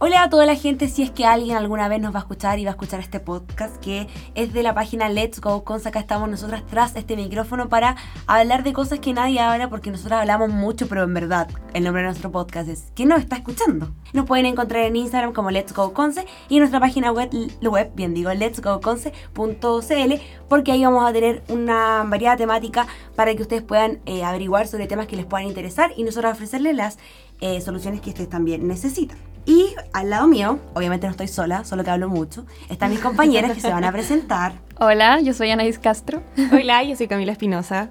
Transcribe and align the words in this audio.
Hola 0.00 0.22
a 0.22 0.30
toda 0.30 0.46
la 0.46 0.54
gente, 0.54 0.86
si 0.86 1.02
es 1.02 1.10
que 1.10 1.24
alguien 1.24 1.56
alguna 1.56 1.88
vez 1.88 2.00
nos 2.00 2.14
va 2.14 2.18
a 2.18 2.22
escuchar 2.22 2.60
y 2.60 2.64
va 2.64 2.70
a 2.70 2.74
escuchar 2.74 3.00
este 3.00 3.18
podcast 3.18 3.78
que 3.78 4.06
es 4.36 4.52
de 4.52 4.62
la 4.62 4.72
página 4.72 5.08
Let's 5.08 5.40
Go 5.40 5.64
Cons. 5.64 5.86
Acá 5.86 5.98
estamos 5.98 6.30
nosotras 6.30 6.64
tras 6.66 6.94
este 6.94 7.16
micrófono 7.16 7.68
para 7.68 7.96
hablar 8.28 8.62
de 8.62 8.72
cosas 8.72 9.00
que 9.00 9.12
nadie 9.12 9.40
habla 9.40 9.68
porque 9.68 9.90
nosotras 9.90 10.20
hablamos 10.20 10.50
mucho, 10.50 10.86
pero 10.86 11.02
en 11.02 11.14
verdad 11.14 11.48
el 11.74 11.82
nombre 11.82 12.02
de 12.02 12.10
nuestro 12.10 12.30
podcast 12.30 12.68
es 12.68 12.92
¿Quién 12.94 13.08
nos 13.08 13.18
está 13.18 13.34
escuchando? 13.34 13.92
Nos 14.12 14.24
pueden 14.24 14.46
encontrar 14.46 14.84
en 14.84 14.94
Instagram 14.94 15.32
como 15.32 15.50
Let's 15.50 15.74
Go 15.74 15.92
Conce 15.92 16.24
y 16.48 16.54
en 16.54 16.60
nuestra 16.60 16.78
página 16.78 17.10
web, 17.10 17.30
web 17.60 17.90
bien 17.96 18.14
digo, 18.14 18.32
letsgoconce.cl 18.32 20.12
porque 20.48 20.70
ahí 20.70 20.84
vamos 20.84 21.10
a 21.10 21.12
tener 21.12 21.42
una 21.48 22.04
variada 22.04 22.36
temática 22.36 22.86
para 23.16 23.34
que 23.34 23.42
ustedes 23.42 23.62
puedan 23.62 23.98
eh, 24.06 24.22
averiguar 24.22 24.68
sobre 24.68 24.86
temas 24.86 25.08
que 25.08 25.16
les 25.16 25.26
puedan 25.26 25.48
interesar 25.48 25.90
y 25.96 26.04
nosotros 26.04 26.34
ofrecerles 26.34 26.76
las 26.76 26.98
eh, 27.40 27.60
soluciones 27.60 28.00
que 28.00 28.10
ustedes 28.10 28.28
también 28.28 28.68
necesitan. 28.68 29.18
Y 29.48 29.74
al 29.94 30.10
lado 30.10 30.26
mío, 30.26 30.58
obviamente 30.74 31.06
no 31.06 31.12
estoy 31.12 31.26
sola, 31.26 31.64
solo 31.64 31.82
que 31.82 31.88
hablo 31.88 32.10
mucho, 32.10 32.44
están 32.68 32.90
mis 32.90 33.00
compañeras 33.00 33.52
que 33.52 33.60
se 33.62 33.72
van 33.72 33.82
a 33.82 33.90
presentar. 33.90 34.52
Hola, 34.78 35.22
yo 35.22 35.32
soy 35.32 35.50
Anaís 35.50 35.78
Castro. 35.78 36.22
Hola, 36.52 36.82
yo 36.82 36.94
soy 36.96 37.08
Camila 37.08 37.32
Espinosa. 37.32 37.88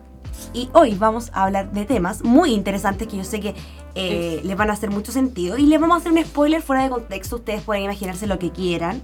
Y 0.54 0.70
hoy 0.74 0.94
vamos 0.94 1.32
a 1.34 1.46
hablar 1.46 1.72
de 1.72 1.86
temas 1.86 2.24
muy 2.24 2.54
interesantes 2.54 3.08
que 3.08 3.18
yo 3.18 3.24
sé 3.24 3.40
que 3.40 3.56
eh, 3.96 4.40
les 4.44 4.56
van 4.56 4.70
a 4.70 4.74
hacer 4.74 4.92
mucho 4.92 5.12
sentido. 5.12 5.58
Y 5.58 5.66
les 5.66 5.82
vamos 5.82 5.96
a 5.96 6.00
hacer 6.02 6.12
un 6.12 6.24
spoiler 6.24 6.62
fuera 6.62 6.84
de 6.84 6.92
contexto, 6.92 7.38
ustedes 7.38 7.64
pueden 7.64 7.86
imaginarse 7.86 8.28
lo 8.28 8.38
que 8.38 8.52
quieran. 8.52 9.02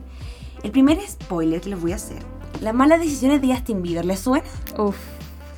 El 0.61 0.69
primer 0.69 1.01
spoiler 1.01 1.59
que 1.59 1.69
les 1.69 1.81
voy 1.81 1.93
a 1.93 1.95
hacer. 1.95 2.19
Las 2.61 2.75
malas 2.75 2.99
decisiones 2.99 3.41
de 3.41 3.47
Justin 3.47 3.81
Bieber, 3.81 4.05
¿les 4.05 4.19
suena? 4.19 4.45
Uf, 4.77 4.95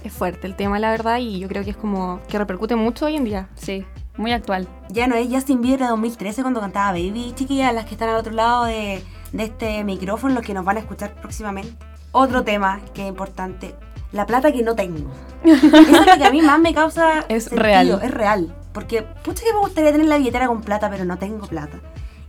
es 0.06 0.14
fuerte 0.14 0.48
el 0.48 0.56
tema, 0.56 0.80
la 0.80 0.92
verdad, 0.92 1.18
y 1.18 1.40
yo 1.40 1.50
creo 1.50 1.66
que 1.66 1.72
es 1.72 1.78
como 1.78 2.22
que 2.30 2.38
repercute 2.38 2.78
mucho 2.78 3.08
hoy 3.08 3.18
en 3.18 3.26
día. 3.26 3.50
Sí, 3.56 3.86
muy 4.18 4.32
actual. 4.32 4.68
Ya 4.90 5.08
no 5.08 5.16
es 5.16 5.28
Justin 5.30 5.62
Bieber 5.62 5.82
de 5.82 5.88
2013 5.88 6.42
cuando 6.42 6.62
cantaba 6.62 6.92
Baby, 6.92 7.34
chiquillas, 7.36 7.74
las 7.74 7.86
que 7.86 7.96
están 7.96 8.10
al 8.10 8.16
otro 8.16 8.34
lado 8.34 8.66
de, 8.66 9.04
de 9.32 9.44
este 9.44 9.84
micrófono, 9.84 10.34
los 10.36 10.46
que 10.46 10.54
nos 10.54 10.66
van 10.66 10.78
a 10.78 10.80
escuchar 10.82 11.16
próximamente. 11.16 11.74
Otro 12.12 12.44
tema 12.44 12.80
que 12.94 13.04
es 13.04 13.10
importante, 13.10 13.76
la 14.12 14.26
plata 14.26 14.52
que 14.52 14.64
no 14.64 14.76
tengo. 14.76 15.12
Eso 15.44 15.78
es 15.78 16.06
lo 16.06 16.18
que 16.18 16.26
a 16.26 16.32
mí 16.32 16.42
más 16.42 16.60
me 16.60 16.74
causa 16.74 17.26
Es 17.30 17.46
sentido, 17.46 17.64
real. 17.64 18.00
Es 18.02 18.12
real. 18.12 18.56
Porque, 18.74 19.02
pucha 19.02 19.44
que 19.44 19.54
me 19.54 19.60
gustaría 19.60 19.92
tener 19.92 20.08
la 20.08 20.18
billetera 20.18 20.48
con 20.48 20.62
plata, 20.62 20.90
pero 20.90 21.06
no 21.06 21.18
tengo 21.18 21.48
plata. 21.48 21.80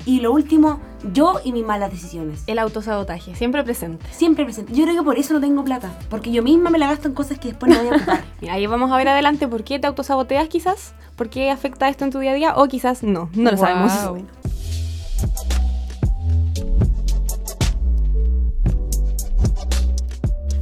Y 0.06 0.20
lo 0.20 0.32
último, 0.32 0.80
yo 1.12 1.40
y 1.44 1.50
mis 1.52 1.66
malas 1.66 1.90
decisiones. 1.90 2.44
El 2.46 2.58
autosabotaje, 2.60 3.34
siempre 3.34 3.62
presente. 3.64 4.06
Siempre 4.12 4.44
presente. 4.44 4.72
Yo 4.72 4.84
creo 4.84 4.96
que 4.96 5.02
por 5.02 5.18
eso 5.18 5.34
no 5.34 5.40
tengo 5.40 5.64
plata. 5.64 5.92
Porque 6.08 6.30
yo 6.30 6.42
misma 6.44 6.70
me 6.70 6.78
la 6.78 6.86
gasto 6.86 7.08
en 7.08 7.14
cosas 7.14 7.38
que 7.40 7.48
después 7.48 7.72
no 7.72 7.82
voy 7.82 7.88
a 7.92 7.96
ocupar. 7.96 8.24
Mira, 8.40 8.54
ahí 8.54 8.66
vamos 8.68 8.92
a 8.92 8.96
ver 8.96 9.08
adelante 9.08 9.48
por 9.48 9.64
qué 9.64 9.78
te 9.80 9.86
autosaboteas 9.88 10.48
quizás, 10.48 10.94
por 11.16 11.28
qué 11.28 11.50
afecta 11.50 11.88
esto 11.88 12.04
en 12.04 12.12
tu 12.12 12.20
día 12.20 12.30
a 12.30 12.34
día, 12.34 12.54
o 12.56 12.68
quizás 12.68 13.02
no, 13.02 13.28
no 13.34 13.50
lo 13.50 13.56
Wow. 13.56 13.66
sabemos. 13.66 13.92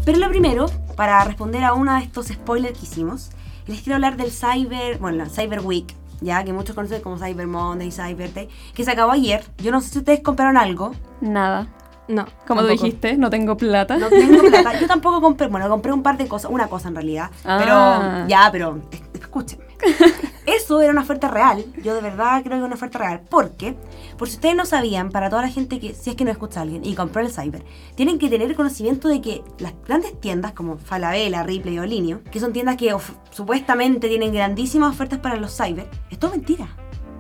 Pero 0.05 0.19
lo 0.19 0.28
primero, 0.28 0.67
para 0.97 1.25
responder 1.25 1.65
a 1.65 1.72
uno 1.75 1.95
de 1.95 2.03
estos 2.03 2.27
spoilers 2.28 2.78
que 2.78 2.84
hicimos, 2.84 3.31
les 3.67 3.81
quiero 3.81 3.95
hablar 3.97 4.17
del 4.17 4.31
Cyber, 4.31 4.98
bueno, 4.98 5.19
la 5.19 5.31
Cyber 5.31 5.61
Week, 5.61 5.95
ya 6.25 6.42
que 6.44 6.53
muchos 6.53 6.75
conocen 6.75 7.03
como 7.03 7.19
Cyber 7.19 7.47
Monday, 7.47 7.91
Cyber 7.92 8.33
Day, 8.33 8.48
que 8.75 8.84
se 8.84 8.91
acabó 8.91 9.12
ayer. 9.12 9.44
Yo 9.58 9.70
no 9.70 9.80
sé 9.80 9.91
si 9.91 9.98
ustedes 9.98 10.20
compraron 10.20 10.56
algo. 10.56 10.92
Nada. 11.20 11.69
No. 12.08 12.27
Como 12.47 12.61
tú 12.62 12.66
dijiste, 12.69 13.16
no 13.16 13.31
tengo 13.31 13.56
plata. 13.56 13.97
No 13.97 14.08
tengo 14.08 14.42
plata. 14.50 14.78
Yo 14.81 14.86
tampoco 14.86 15.20
compré, 15.20 15.47
bueno, 15.47 15.69
compré 15.69 15.92
un 15.92 16.03
par 16.03 16.19
de 16.19 16.27
cosas, 16.28 16.50
una 16.50 16.66
cosa 16.66 16.89
en 16.89 16.94
realidad. 16.97 17.31
Ah. 17.44 17.58
Pero, 17.61 18.28
ya, 18.28 18.48
pero, 18.53 18.81
es- 18.91 19.20
escúchenme. 19.20 19.64
Eso 20.47 20.83
era 20.83 20.92
una 20.92 21.03
oferta 21.03 21.28
real. 21.28 21.64
Yo 21.83 21.95
de 21.95 22.03
verdad 22.03 22.42
creo 22.42 22.53
que 22.53 22.56
era 22.56 22.67
una 22.67 22.75
oferta 22.75 22.98
real. 22.98 23.23
Porque, 23.31 23.77
por 24.19 24.28
si 24.28 24.37
ustedes 24.37 24.55
no 24.55 24.67
sabían, 24.67 25.11
para 25.11 25.31
toda 25.31 25.42
la 25.42 25.48
gente 25.48 25.81
que, 25.81 25.95
si 25.95 26.11
es 26.11 26.17
que 26.17 26.25
no 26.25 26.31
escucha 26.31 26.61
a 26.61 26.62
alguien 26.64 26.84
y 26.84 26.95
compró 26.95 27.23
el 27.23 27.31
Cyber, 27.31 27.64
tienen 27.95 28.19
que 28.19 28.28
tener 28.28 28.55
conocimiento 28.55 29.09
de 29.09 29.20
que 29.20 29.42
las 29.59 29.72
grandes 29.87 30.20
tiendas 30.20 30.53
como 30.53 30.77
Falabella, 30.77 31.42
Ripley 31.42 31.78
o 31.78 31.87
Linio, 31.87 32.22
que 32.31 32.41
son 32.41 32.53
tiendas 32.53 32.77
que 32.77 32.94
supuestamente 33.31 34.09
tienen 34.09 34.32
grandísimas 34.32 34.94
ofertas 34.94 35.19
para 35.19 35.37
los 35.37 35.56
Cyber, 35.56 35.88
es 36.10 36.19
todo 36.19 36.32
mentira. 36.32 36.69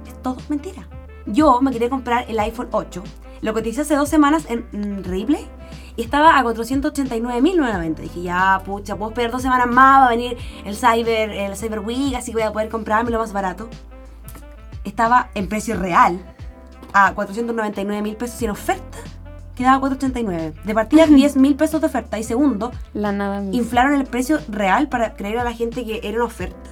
Es 0.06 0.20
todo 0.22 0.36
mentira. 0.48 0.86
Yo 1.26 1.60
me 1.62 1.72
quería 1.72 1.88
comprar 1.88 2.26
el 2.28 2.38
iPhone 2.38 2.68
8. 2.70 3.02
Lo 3.40 3.52
coticé 3.54 3.82
hace 3.82 3.96
dos 3.96 4.08
semanas 4.08 4.46
en 4.48 4.66
mm, 4.72 5.04
Ripley 5.04 5.46
y 5.96 6.02
estaba 6.02 6.38
a 6.38 6.42
489.000 6.44 7.56
nuevamente. 7.56 8.02
Dije, 8.02 8.22
ya, 8.22 8.60
pucha, 8.64 8.96
puedo 8.96 9.10
esperar 9.10 9.30
dos 9.30 9.42
semanas 9.42 9.66
más, 9.68 10.00
va 10.02 10.06
a 10.06 10.10
venir 10.10 10.36
el 10.64 10.74
Cyber, 10.76 11.30
el 11.30 11.56
Cyber 11.56 11.80
Week, 11.80 12.14
así 12.16 12.32
que 12.32 12.38
voy 12.38 12.42
a 12.42 12.52
poder 12.52 12.68
comprármelo 12.68 13.18
más 13.18 13.32
barato. 13.32 13.68
Estaba 14.84 15.30
en 15.34 15.48
precio 15.48 15.76
real 15.78 16.18
a 16.92 17.12
499 17.14 18.02
mil 18.02 18.16
pesos 18.16 18.40
y 18.42 18.44
en 18.44 18.50
oferta 18.50 18.98
quedaba 19.54 19.76
a 19.76 19.80
489. 19.80 20.54
De 20.64 20.74
partida 20.74 21.06
10 21.08 21.36
mil 21.36 21.54
pesos 21.54 21.80
de 21.80 21.86
oferta. 21.86 22.18
Y 22.18 22.24
segundo, 22.24 22.72
La 22.92 23.12
nada 23.12 23.40
misma. 23.40 23.56
inflaron 23.56 23.94
el 23.94 24.04
precio 24.04 24.40
real 24.48 24.88
para 24.88 25.14
creer 25.14 25.38
a 25.38 25.44
la 25.44 25.52
gente 25.52 25.84
que 25.84 26.00
era 26.02 26.16
una 26.16 26.24
oferta. 26.26 26.70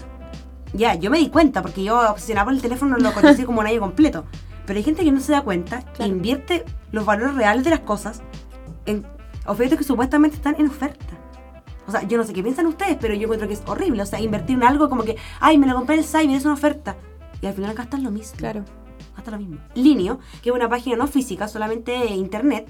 Ya, 0.75 0.95
yo 0.95 1.11
me 1.11 1.19
di 1.19 1.29
cuenta 1.29 1.63
porque 1.63 1.85
yo 1.85 1.99
obsesionada 2.11 2.47
por 2.47 2.55
el 2.55 2.63
teléfono 2.63 2.97
lo 2.97 3.13
conocí 3.13 3.45
como 3.45 3.61
un 3.61 3.67
año 3.67 3.81
completo. 3.81 4.25
Pero 4.67 4.77
hay 4.79 4.83
gente 4.85 5.05
que 5.05 5.13
no 5.13 5.21
se 5.21 5.33
da 5.33 5.43
cuenta 5.43 5.81
e 5.81 5.85
Claro. 5.97 6.13
invierte 6.13 6.65
los 6.93 7.05
valores 7.05 7.35
reales 7.35 7.65
de 7.65 7.71
las 7.71 7.81
cosas 7.81 8.23
en 8.87 9.07
ofertas 9.47 9.79
que 9.79 9.85
supuestamente 9.85 10.37
están 10.37 10.57
en 10.59 10.67
oferta. 10.67 11.19
O 11.87 11.91
sea, 11.91 12.03
yo 12.03 12.17
no 12.17 12.25
sé 12.25 12.33
qué 12.33 12.43
piensan 12.43 12.67
ustedes, 12.67 12.97
pero 13.01 13.15
yo 13.15 13.23
encuentro 13.23 13.49
que 13.49 13.55
es 13.55 13.63
horrible. 13.67 14.03
O 14.03 14.07
sea, 14.07 14.21
invertir 14.21 14.57
en 14.57 14.65
algo 14.65 14.89
como 14.89 15.03
que, 15.03 15.17
ay, 15.41 15.59
me 15.59 15.67
lo 15.67 15.75
compré 15.75 15.97
el 15.97 16.05
Cyber, 16.05 16.37
es 16.37 16.45
una 16.45 16.55
oferta. 16.55 16.97
Y 17.41 17.47
al 17.47 17.55
final 17.55 17.75
gastan 17.75 18.05
lo 18.05 18.11
mismo. 18.11 18.37
Claro. 18.37 18.65
Hasta 19.17 19.33
lo 19.33 19.39
mismo. 19.39 19.59
Linio, 19.75 20.21
que 20.43 20.51
es 20.51 20.55
una 20.55 20.69
página 20.69 20.97
no 20.97 21.07
física, 21.07 21.49
solamente 21.49 21.93
de 21.93 22.11
internet, 22.11 22.69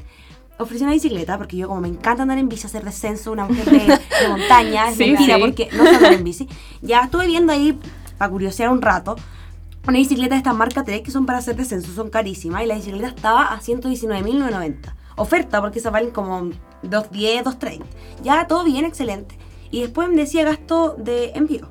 ofreció 0.59 0.87
una 0.87 0.95
bicicleta, 0.95 1.37
porque 1.39 1.57
yo 1.57 1.69
como 1.69 1.81
me 1.81 1.89
encanta 1.89 2.23
andar 2.23 2.39
en 2.39 2.49
bici, 2.49 2.67
hacer 2.67 2.85
descenso, 2.85 3.33
una 3.33 3.45
mujer 3.45 3.67
de, 3.67 3.79
de 3.79 4.29
montaña, 4.29 4.89
es 4.89 4.97
Sí, 4.97 5.07
mentira, 5.07 5.37
sí. 5.37 5.41
porque 5.41 5.69
no 5.73 5.85
sé 5.85 5.97
andar 5.97 6.13
en 6.15 6.25
bici. 6.25 6.49
Ya 6.81 7.03
estuve 7.05 7.27
viendo 7.27 7.53
ahí, 7.53 7.79
para 8.19 8.31
curiosear 8.31 8.71
un 8.71 8.81
rato, 8.81 9.17
una 9.87 9.99
bicicleta 9.99 10.35
de 10.35 10.39
esta 10.39 10.53
marca 10.53 10.85
Trek 10.85 11.05
que 11.05 11.11
son 11.11 11.27
para 11.27 11.39
hacer 11.39 11.57
descenso, 11.57 11.93
son 11.93 12.09
carísimas, 12.11 12.63
y 12.63 12.67
la 12.67 12.77
bicicleta 12.77 13.09
estaba 13.09 13.53
a 13.53 13.61
119.990. 13.61 14.95
Oferta, 15.17 15.61
porque 15.61 15.79
esas 15.79 15.93
valen 15.93 16.11
como 16.11 16.51
210, 16.83 17.45
230. 17.45 17.87
Ya, 18.23 18.47
todo 18.47 18.65
bien, 18.65 18.85
excelente. 18.85 19.37
Y 19.71 19.81
después 19.81 20.09
me 20.09 20.17
decía 20.17 20.45
gasto 20.45 20.95
de 20.99 21.31
envío. 21.35 21.69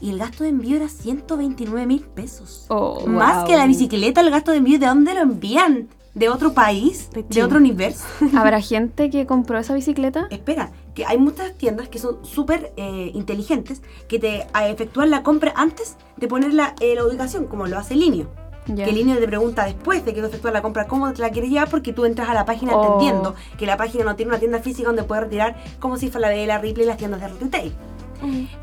Y 0.00 0.10
el 0.10 0.18
gasto 0.18 0.44
de 0.44 0.50
envío 0.50 0.76
era 0.76 0.88
129 0.88 1.86
mil 1.86 2.00
pesos. 2.02 2.66
Oh, 2.68 3.06
Más 3.06 3.38
wow. 3.38 3.46
que 3.46 3.56
la 3.56 3.66
bicicleta, 3.66 4.20
el 4.20 4.30
gasto 4.30 4.50
de 4.50 4.58
envío, 4.58 4.78
¿de 4.78 4.86
dónde 4.86 5.14
lo 5.14 5.20
envían? 5.20 5.88
¿De 6.14 6.28
otro 6.28 6.52
país? 6.52 7.10
De 7.10 7.22
¿De, 7.22 7.28
China. 7.28 7.46
otro 7.46 7.58
universo? 7.58 8.04
¿Habrá 8.36 8.60
gente 8.60 9.10
que 9.10 9.26
compró 9.26 9.58
esa 9.58 9.74
bicicleta? 9.74 10.26
Espera, 10.30 10.70
que 10.94 11.04
hay 11.04 11.18
muchas 11.18 11.54
tiendas 11.54 11.88
que 11.88 11.98
son 11.98 12.24
súper 12.24 12.72
eh, 12.76 13.10
inteligentes 13.14 13.82
que 14.08 14.18
te 14.20 14.36
eh, 14.42 14.46
efectúan 14.68 15.10
la 15.10 15.22
compra 15.24 15.52
antes 15.56 15.96
de 16.16 16.28
poner 16.28 16.54
la, 16.54 16.74
eh, 16.80 16.94
la 16.94 17.04
ubicación, 17.04 17.46
como 17.46 17.66
lo 17.66 17.78
hace 17.78 17.96
Linio. 17.96 18.28
Ya. 18.66 18.86
Que 18.86 18.92
Linio 18.92 19.18
te 19.18 19.26
pregunta 19.26 19.64
después 19.66 20.04
de 20.04 20.14
que 20.14 20.20
tú 20.20 20.26
efectúas 20.28 20.54
la 20.54 20.62
compra 20.62 20.86
cómo 20.86 21.12
te 21.12 21.20
la 21.20 21.30
quieres 21.30 21.50
llevar 21.50 21.68
porque 21.68 21.92
tú 21.92 22.04
entras 22.06 22.28
a 22.30 22.34
la 22.34 22.44
página 22.46 22.72
Oh. 22.74 22.82
entendiendo 22.84 23.34
que 23.58 23.66
la 23.66 23.76
página 23.76 24.04
no 24.04 24.16
tiene 24.16 24.30
una 24.30 24.38
tienda 24.38 24.58
física 24.60 24.86
donde 24.88 25.02
puedes 25.04 25.24
retirar 25.24 25.56
como 25.80 25.96
si 25.98 26.08
fuera 26.10 26.28
la 26.28 26.34
de 26.34 26.46
la 26.46 26.58
Ripley 26.58 26.84
y 26.86 26.88
las 26.88 26.96
tiendas 26.96 27.20
de 27.20 27.28
retail. 27.28 27.74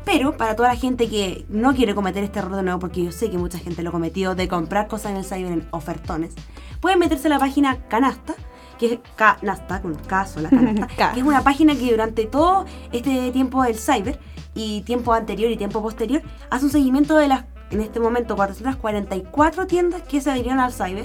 Pero 0.04 0.36
para 0.36 0.56
toda 0.56 0.68
la 0.70 0.76
gente 0.76 1.08
que 1.08 1.44
no 1.48 1.72
quiere 1.74 1.94
cometer 1.94 2.24
este 2.24 2.40
error 2.40 2.56
de 2.56 2.62
nuevo, 2.64 2.80
porque 2.80 3.04
yo 3.04 3.12
sé 3.12 3.30
que 3.30 3.38
mucha 3.38 3.58
gente 3.58 3.82
lo 3.84 3.92
cometió, 3.92 4.34
de 4.34 4.48
comprar 4.48 4.88
cosas 4.88 5.12
en 5.12 5.18
el 5.18 5.24
cyber 5.24 5.52
en 5.52 5.68
ofertones, 5.70 6.34
pueden 6.80 6.98
meterse 6.98 7.28
a 7.28 7.30
la 7.30 7.38
página 7.38 7.78
Canasta, 7.86 8.34
que 8.78 8.94
es 8.94 8.98
Canasta, 9.14 9.80
con 9.80 9.94
K 9.94 10.26
sola, 10.26 10.48
Canasta, 10.50 11.12
que 11.12 11.20
es 11.20 11.24
una 11.26 11.42
página 11.42 11.74
que 11.76 11.90
durante 11.92 12.26
todo 12.26 12.64
este 12.90 13.30
tiempo 13.30 13.62
del 13.62 13.76
cyber 13.76 14.18
y 14.54 14.80
tiempo 14.82 15.12
anterior 15.12 15.50
y 15.50 15.56
tiempo 15.56 15.80
posterior 15.80 16.22
hace 16.50 16.64
un 16.64 16.72
seguimiento 16.72 17.16
de 17.16 17.28
las, 17.28 17.44
en 17.72 17.80
este 17.80 17.98
momento, 18.00 18.36
444 18.36 19.66
tiendas 19.66 20.02
que 20.02 20.20
se 20.20 20.30
adhirieron 20.30 20.60
al 20.60 20.72
cyber 20.72 21.04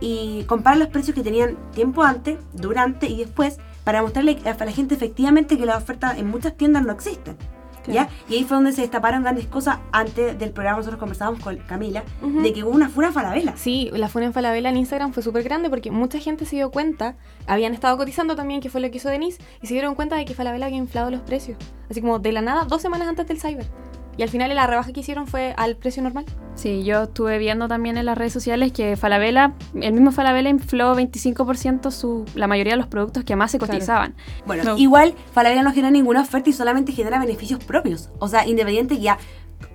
y 0.00 0.44
compara 0.44 0.76
los 0.76 0.88
precios 0.88 1.14
que 1.14 1.22
tenían 1.22 1.56
tiempo 1.72 2.02
antes, 2.02 2.38
durante 2.52 3.06
y 3.08 3.18
después 3.18 3.58
para 3.84 4.02
mostrarle 4.02 4.38
a 4.44 4.64
la 4.64 4.72
gente 4.72 4.94
efectivamente 4.94 5.56
que 5.56 5.66
las 5.66 5.82
ofertas 5.82 6.18
en 6.18 6.28
muchas 6.28 6.54
tiendas 6.56 6.84
no 6.84 6.92
existen. 6.92 7.36
¿Ya? 7.86 8.10
Y 8.28 8.34
ahí 8.34 8.44
fue 8.44 8.56
donde 8.58 8.72
se 8.72 8.82
destaparon 8.82 9.22
grandes 9.22 9.46
cosas. 9.46 9.78
Antes 9.92 10.38
del 10.38 10.50
programa 10.50 10.76
nosotros 10.76 11.00
conversábamos 11.00 11.40
con 11.40 11.56
Camila 11.56 12.04
Ujú. 12.20 12.42
de 12.42 12.52
que 12.52 12.62
hubo 12.62 12.70
una 12.70 12.90
fura 12.90 13.12
falabela. 13.12 13.56
Sí, 13.56 13.88
la 13.94 14.08
funa 14.10 14.26
en 14.26 14.34
Falabella 14.34 14.68
en 14.68 14.76
Instagram 14.76 15.14
fue 15.14 15.22
súper 15.22 15.42
grande 15.42 15.70
porque 15.70 15.90
mucha 15.90 16.18
gente 16.18 16.44
se 16.44 16.56
dio 16.56 16.70
cuenta, 16.70 17.16
habían 17.46 17.72
estado 17.72 17.96
cotizando 17.96 18.36
también, 18.36 18.60
que 18.60 18.68
fue 18.68 18.82
lo 18.82 18.90
que 18.90 18.98
hizo 18.98 19.08
Denise, 19.08 19.40
y 19.62 19.68
se 19.68 19.72
dieron 19.72 19.94
cuenta 19.94 20.16
de 20.16 20.26
que 20.26 20.34
Falabella 20.34 20.66
había 20.66 20.76
inflado 20.76 21.10
los 21.10 21.22
precios. 21.22 21.56
Así 21.90 22.02
como 22.02 22.18
de 22.18 22.30
la 22.30 22.42
nada, 22.42 22.64
dos 22.66 22.82
semanas 22.82 23.08
antes 23.08 23.26
del 23.26 23.40
Cyber. 23.40 23.66
Y 24.18 24.22
al 24.24 24.28
final 24.28 24.52
la 24.54 24.66
rebaja 24.66 24.92
que 24.92 25.00
hicieron 25.00 25.26
fue 25.28 25.54
al 25.56 25.76
precio 25.76 26.02
normal. 26.02 26.24
Sí, 26.56 26.82
yo 26.84 27.04
estuve 27.04 27.38
viendo 27.38 27.68
también 27.68 27.96
en 27.96 28.04
las 28.04 28.18
redes 28.18 28.32
sociales 28.32 28.72
que 28.72 28.96
Falabella, 28.96 29.54
el 29.80 29.92
mismo 29.92 30.10
Falabella 30.10 30.50
infló 30.50 30.94
25% 30.96 31.90
su, 31.92 32.24
la 32.34 32.48
mayoría 32.48 32.72
de 32.72 32.78
los 32.78 32.88
productos 32.88 33.22
que 33.24 33.36
más 33.36 33.52
se 33.52 33.58
Claro. 33.58 33.72
cotizaban. 33.74 34.14
Bueno, 34.44 34.64
No. 34.64 34.76
igual 34.76 35.14
Falabella 35.32 35.62
no 35.62 35.70
genera 35.70 35.90
ninguna 35.92 36.20
oferta 36.22 36.50
y 36.50 36.52
solamente 36.52 36.90
genera 36.92 37.18
beneficios 37.20 37.62
propios. 37.64 38.10
O 38.18 38.26
sea, 38.28 38.44
independiente 38.46 38.98
ya 38.98 39.18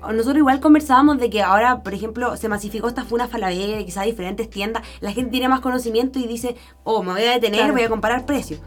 nosotros 0.01 0.37
igual 0.37 0.59
conversábamos 0.59 1.17
de 1.19 1.29
que 1.29 1.41
ahora, 1.41 1.81
por 1.81 1.93
ejemplo, 1.93 2.35
se 2.35 2.49
masificó 2.49 2.89
esta 2.89 3.05
funa 3.05 3.27
Falabella, 3.29 3.83
quizás 3.85 4.05
diferentes 4.05 4.49
tiendas, 4.49 4.83
la 4.99 5.13
gente 5.13 5.31
tiene 5.31 5.47
más 5.47 5.61
conocimiento 5.61 6.19
y 6.19 6.27
dice, 6.27 6.55
oh, 6.83 7.01
me 7.03 7.13
voy 7.13 7.23
a 7.23 7.31
detener, 7.31 7.59
Claro. 7.61 7.73
voy 7.73 7.83
a 7.83 7.89
comparar 7.89 8.25
precios. 8.25 8.59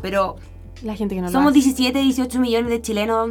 Pero 0.00 0.36
La 0.82 0.94
gente 0.94 1.14
que 1.16 1.20
no 1.20 1.28
somos 1.28 1.46
lo 1.46 1.50
hace. 1.50 1.58
17, 1.60 1.98
18 1.98 2.38
millones 2.40 2.70
de 2.70 2.80
chilenos, 2.82 3.30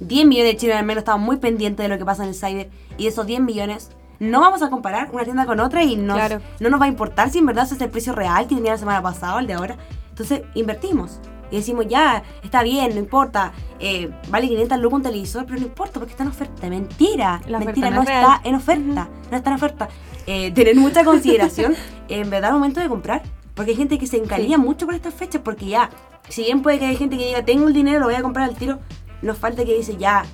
10 0.00 0.26
millones 0.26 0.52
de 0.52 0.56
chilenos 0.58 0.80
al 0.80 0.86
menos 0.86 1.02
estamos 1.02 1.24
muy 1.24 1.36
pendientes 1.36 1.82
de 1.84 1.88
lo 1.88 1.98
que 1.98 2.04
pasa 2.04 2.22
en 2.22 2.30
el 2.30 2.34
cyber 2.34 2.70
y 2.96 3.04
de 3.04 3.08
esos 3.08 3.26
10 3.26 3.40
millones 3.40 3.90
no 4.20 4.40
vamos 4.40 4.62
a 4.62 4.70
comparar 4.70 5.10
una 5.12 5.24
tienda 5.24 5.46
con 5.46 5.60
otra 5.60 5.82
y 5.84 5.96
nos- 5.96 6.16
Claro. 6.16 6.40
no 6.60 6.70
nos 6.70 6.80
va 6.80 6.86
a 6.86 6.88
importar 6.88 7.30
si 7.30 7.38
en 7.38 7.46
verdad 7.46 7.64
ese 7.64 7.74
es 7.74 7.80
el 7.80 7.90
precio 7.90 8.12
real 8.14 8.46
que 8.48 8.54
tenía 8.56 8.72
la 8.72 8.78
semana 8.78 9.00
pasada 9.02 9.36
o 9.36 9.38
el 9.38 9.46
de 9.46 9.54
ahora. 9.54 9.76
Entonces 10.10 10.42
invertimos 10.54 11.20
y 11.52 11.56
decimos 11.56 11.86
ya, 11.88 12.24
está 12.42 12.62
bien, 12.64 12.90
no 12.94 12.98
importa, 12.98 13.52
eh, 13.78 14.10
vale 14.28 14.48
500 14.48 14.78
lucas 14.80 14.96
un 14.96 15.02
televisor, 15.04 15.46
pero 15.46 15.60
no 15.60 15.66
importa 15.66 15.94
porque 16.00 16.10
está 16.10 16.24
en 16.24 16.30
oferta. 16.30 16.68
Mentira, 16.68 17.40
La 17.46 17.58
mentira, 17.60 17.90
no 17.90 18.02
es 18.02 18.08
está 18.08 18.40
en 18.42 18.54
oferta, 18.56 19.08
no 19.30 19.36
está 19.36 19.50
en 19.50 19.56
oferta. 19.56 19.88
Eh, 20.26 20.50
tener 20.50 20.74
mucha 20.76 21.04
consideración 21.04 21.74
en 22.08 22.28
verdad 22.28 22.50
al 22.50 22.56
momento 22.56 22.80
de 22.80 22.88
comprar, 22.88 23.22
porque 23.54 23.70
hay 23.70 23.76
gente 23.76 23.98
que 23.98 24.06
se 24.08 24.16
encalilla 24.18 24.58
mucho 24.58 24.84
por 24.86 24.94
estas 24.96 25.14
fechas, 25.14 25.40
porque 25.44 25.66
ya, 25.66 25.88
si 26.28 26.42
bien 26.42 26.60
puede 26.60 26.80
que 26.80 26.86
haya 26.86 26.98
gente 26.98 27.16
que 27.16 27.26
diga, 27.26 27.44
tengo 27.44 27.68
el 27.68 27.72
dinero, 27.72 28.00
lo 28.00 28.06
voy 28.06 28.14
a 28.16 28.22
comprar 28.22 28.48
al 28.48 28.56
tiro, 28.56 28.80
nos 29.22 29.38
falta 29.38 29.64
que 29.64 29.76
dice 29.76 29.96
ya, 29.96 30.24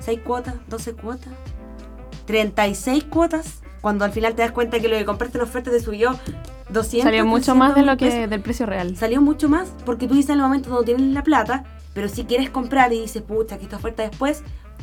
6 0.00 0.20
cuotas, 0.24 0.54
12 0.68 0.94
cuotas, 0.94 1.32
36 2.26 3.04
cuotas, 3.04 3.60
cuando 3.80 4.04
al 4.04 4.12
final 4.12 4.34
te 4.34 4.42
das 4.42 4.52
cuenta 4.52 4.78
que 4.80 4.88
lo 4.88 4.96
que 4.96 5.04
compraste 5.04 5.38
en 5.38 5.44
oferta 5.44 5.70
te 5.70 5.80
subió 5.80 6.18
200. 6.70 7.02
Salió 7.04 7.24
mucho 7.24 7.52
300 7.54 7.56
más 7.56 7.74
de 7.74 7.82
lo 7.82 7.96
pesos. 7.96 8.14
que 8.14 8.28
del 8.28 8.40
precio 8.42 8.66
real. 8.66 8.96
Salió 8.96 9.20
mucho 9.20 9.48
más 9.48 9.72
porque 9.84 10.06
tú 10.06 10.14
dices 10.14 10.30
en 10.30 10.36
el 10.36 10.42
momento 10.42 10.70
donde 10.70 10.94
tienes 10.94 11.14
la 11.14 11.22
plata, 11.22 11.64
pero 11.94 12.08
si 12.08 12.24
quieres 12.24 12.50
comprar 12.50 12.92
y 12.92 13.00
dices, 13.00 13.22
pucha, 13.22 13.58
que 13.58 13.64
esta 13.64 13.76
oferta 13.76 14.02
después, 14.02 14.42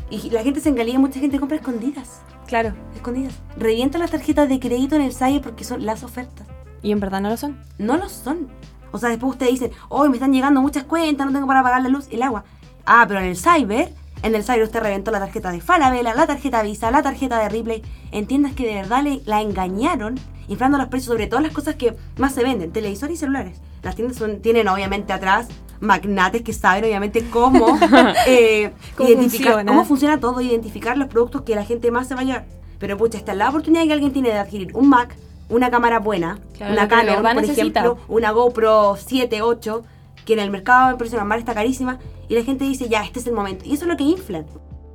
y 0.09 0.29
la 0.29 0.41
gente 0.43 0.59
se 0.59 0.69
encalilla, 0.69 0.99
mucha 0.99 1.19
gente 1.19 1.39
compra 1.39 1.57
escondidas, 1.57 2.21
Claro. 2.47 2.73
escondidas. 2.95 3.33
Revienta 3.57 3.97
las 3.97 4.11
tarjetas 4.11 4.49
de 4.49 4.59
crédito 4.59 4.95
en 4.95 5.01
el 5.01 5.11
site 5.13 5.41
porque 5.41 5.63
son 5.63 5.85
las 5.85 6.03
ofertas. 6.03 6.47
Y 6.81 6.91
en 6.91 6.99
verdad 6.99 7.21
no 7.21 7.29
lo 7.29 7.37
son. 7.37 7.57
No 7.77 7.97
lo 7.97 8.07
son. 8.09 8.47
O 8.91 8.97
sea, 8.99 9.09
después 9.09 9.33
ustedes 9.33 9.51
dicen, 9.51 9.71
hoy 9.89 10.07
me 10.09 10.15
están 10.15 10.31
llegando 10.31 10.61
muchas 10.61 10.85
cuentas, 10.85 11.27
no 11.27 11.33
tengo 11.33 11.45
para 11.47 11.61
pagar 11.61 11.81
la 11.81 11.89
luz 11.89 12.07
el 12.09 12.23
agua. 12.23 12.45
Ah, 12.89 13.05
pero 13.07 13.19
en 13.19 13.25
el 13.27 13.37
cyber, 13.37 13.93
en 14.23 14.33
el 14.33 14.43
cyber 14.43 14.63
usted 14.63 14.79
reventó 14.81 15.11
la 15.11 15.19
tarjeta 15.19 15.51
de 15.51 15.59
Falabella, 15.61 16.13
la 16.15 16.25
tarjeta 16.25 16.63
Visa, 16.63 16.89
la 16.89 17.03
tarjeta 17.03 17.37
de 17.39 17.49
Ripley. 17.49 17.83
Entiendas 18.11 18.53
que 18.53 18.65
de 18.65 18.75
verdad 18.75 19.03
le, 19.03 19.21
la 19.25 19.41
engañaron, 19.41 20.15
inflando 20.47 20.77
los 20.77 20.87
precios 20.87 21.11
sobre 21.13 21.27
todas 21.27 21.43
las 21.43 21.53
cosas 21.53 21.75
que 21.75 21.95
más 22.17 22.33
se 22.33 22.43
venden, 22.43 22.71
televisores 22.71 23.15
y 23.15 23.19
celulares. 23.19 23.59
Las 23.83 23.95
tiendas 23.95 24.17
son- 24.17 24.39
tienen 24.41 24.67
obviamente 24.69 25.11
atrás 25.13 25.47
magnates 25.81 26.41
que 26.41 26.53
saben 26.53 26.85
obviamente 26.85 27.29
cómo, 27.29 27.77
eh, 28.27 28.71
Cómo 28.95 29.09
identificar 29.09 29.53
funciona. 29.53 29.71
cómo 29.71 29.85
funciona 29.85 30.19
todo, 30.19 30.41
identificar 30.41 30.97
los 30.97 31.07
productos 31.09 31.41
que 31.43 31.53
la 31.55 31.65
gente 31.65 31.91
más 31.91 32.07
se 32.07 32.15
va 32.15 32.21
a 32.21 32.23
llevar. 32.23 32.45
Pero 32.79 32.97
pucha, 32.97 33.17
esta 33.17 33.33
es 33.33 33.37
la 33.37 33.49
oportunidad 33.49 33.83
que 33.85 33.93
alguien 33.93 34.13
tiene 34.13 34.29
de 34.29 34.37
adquirir 34.37 34.75
un 34.75 34.87
Mac, 34.89 35.15
una 35.49 35.69
cámara 35.69 35.99
buena, 35.99 36.39
Claro, 36.57 36.73
una 36.73 36.87
Canon, 36.87 37.21
por 37.21 37.35
necesita. 37.35 37.79
ejemplo, 37.81 37.97
una 38.07 38.31
GoPro 38.31 38.95
7, 38.97 39.41
8, 39.41 39.83
que 40.27 40.33
en 40.33 40.39
el 40.39 40.51
mercado 40.51 40.91
de 40.91 40.97
precio 40.97 41.17
normal 41.17 41.39
está 41.39 41.55
carísima, 41.55 41.97
y 42.27 42.35
la 42.35 42.43
gente 42.43 42.65
dice, 42.65 42.89
ya, 42.89 43.03
este 43.03 43.19
es 43.19 43.27
el 43.27 43.33
momento. 43.33 43.63
Y 43.65 43.73
eso 43.73 43.85
es 43.85 43.89
lo 43.89 43.97
que 43.97 44.03
inflan. 44.03 44.45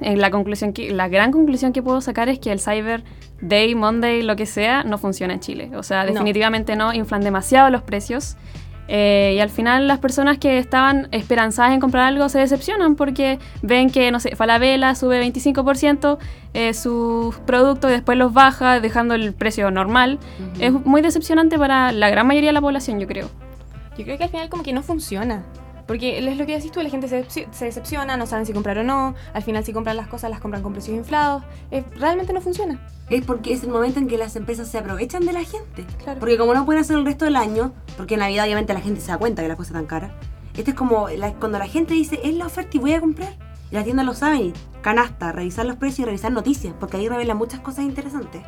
Eh, 0.03 0.17
la 0.17 0.31
conclusión 0.31 0.73
que, 0.73 0.93
la 0.93 1.09
gran 1.09 1.33
conclusión 1.33 1.73
que 1.73 1.83
puedo 1.83 2.01
sacar 2.01 2.29
es 2.29 2.39
que 2.39 2.53
el 2.53 2.61
Cyber 2.61 3.03
Day, 3.41 3.75
Monday, 3.75 4.23
lo 4.23 4.37
que 4.37 4.47
sea, 4.47 4.85
no 4.85 4.99
funciona 4.99 5.33
en 5.33 5.41
Chile. 5.41 5.71
O 5.75 5.83
sea, 5.83 6.05
definitivamente 6.05 6.77
no, 6.77 6.93
inflan 6.93 7.23
demasiado 7.23 7.71
los 7.71 7.83
precios. 7.83 8.37
Eh, 8.89 9.35
y 9.37 9.41
al 9.41 9.49
final 9.49 9.89
las 9.89 10.01
personas 10.01 10.39
que 10.39 10.59
estaban 10.59 11.09
esperanzadas 11.13 11.73
en 11.73 11.81
comprar 11.81 12.05
algo 12.05 12.29
se 12.29 12.41
decepcionan 12.41 12.97
porque 12.97 13.39
ven 13.63 13.89
que, 13.89 14.11
no 14.11 14.21
sé, 14.21 14.37
Falabella 14.37 14.95
sube 14.97 15.23
25% 15.25 16.19
eh, 16.53 16.75
sus 16.75 17.37
productos 17.39 17.91
y 17.91 17.95
después 17.95 18.19
los 18.19 18.35
baja 18.35 18.81
dejando 18.81 19.15
el 19.15 19.33
precio 19.33 19.71
normal. 19.71 20.19
Es 20.59 20.73
muy 20.73 21.01
decepcionante 21.01 21.59
para 21.59 21.93
la 21.93 22.11
gran 22.11 22.27
mayoría 22.27 22.51
de 22.51 22.55
la 22.55 22.61
población, 22.61 23.01
yo 23.01 23.07
creo. 23.07 23.31
Yo 23.97 24.05
creo 24.05 24.19
que 24.19 24.25
al 24.25 24.31
final 24.31 24.49
como 24.49 24.63
que 24.63 24.73
no 24.73 24.83
funciona. 24.83 25.45
Porque 25.87 26.19
es 26.19 26.37
lo 26.39 26.47
que 26.47 26.55
decís 26.57 26.71
tú, 26.71 26.81
la 26.81 26.89
gente 26.89 27.09
se, 27.09 27.23
decepci- 27.27 27.49
se 27.51 27.65
decepciona, 27.67 28.17
no 28.17 28.27
saben 28.27 28.47
si 28.47 28.53
comprar 28.53 28.79
o 28.79 28.85
no. 28.85 29.15
Al 29.35 29.43
final 29.43 29.65
si 29.65 29.73
compran 29.73 29.97
las 29.97 30.07
cosas 30.07 30.31
las 30.31 30.41
compran 30.41 30.63
con 30.63 30.73
precios 30.73 30.97
inflados. 30.97 31.43
Eh, 31.71 31.85
realmente 31.97 32.33
no 32.33 32.41
funciona. 32.41 32.81
Es 33.11 33.25
porque 33.25 33.53
es 33.53 33.65
el 33.65 33.71
momento 33.71 33.99
en 33.99 34.07
que 34.07 34.17
las 34.17 34.37
empresas 34.37 34.69
se 34.69 34.79
aprovechan 34.79 35.27
de 35.27 35.33
la 35.33 35.41
gente. 35.45 35.85
Claro. 36.03 36.21
Porque 36.21 36.39
como 36.39 36.55
no 36.55 36.65
pueden 36.65 36.81
hacer 36.83 36.97
el 36.97 37.05
resto 37.05 37.25
del 37.25 37.37
año, 37.37 37.73
porque 37.97 38.15
en 38.15 38.21
Navidad 38.21 38.45
obviamente 38.45 38.73
la 38.73 38.81
gente 38.81 39.01
se 39.01 39.09
da 39.09 39.19
cuenta 39.19 39.43
que 39.43 39.49
la 39.49 39.57
cosa 39.57 39.71
es 39.71 39.75
tan 39.75 39.87
cara. 39.87 40.15
Este 40.57 40.71
es 40.71 40.77
como 40.77 41.09
la- 41.09 41.35
cuando 41.35 41.59
la 41.59 41.67
gente 41.67 41.95
dice, 41.95 42.21
es 42.23 42.35
la 42.35 42.47
oferta 42.47 42.77
y 42.77 42.81
voy 42.81 42.93
a 42.95 43.01
comprar. 43.01 43.35
Y 43.71 43.75
las 43.75 43.85
tiendas 43.85 44.07
lo 44.07 44.15
saben 44.15 44.53
canasta, 44.83 45.33
revisar 45.33 45.67
los 45.67 45.77
precios 45.77 46.01
y 46.01 46.05
revisar 46.05 46.31
noticias, 46.33 46.75
porque 46.79 46.97
ahí 46.99 47.09
revelan 47.09 47.37
muchas 47.37 47.61
cosas 47.61 47.85
interesantes. 47.85 48.43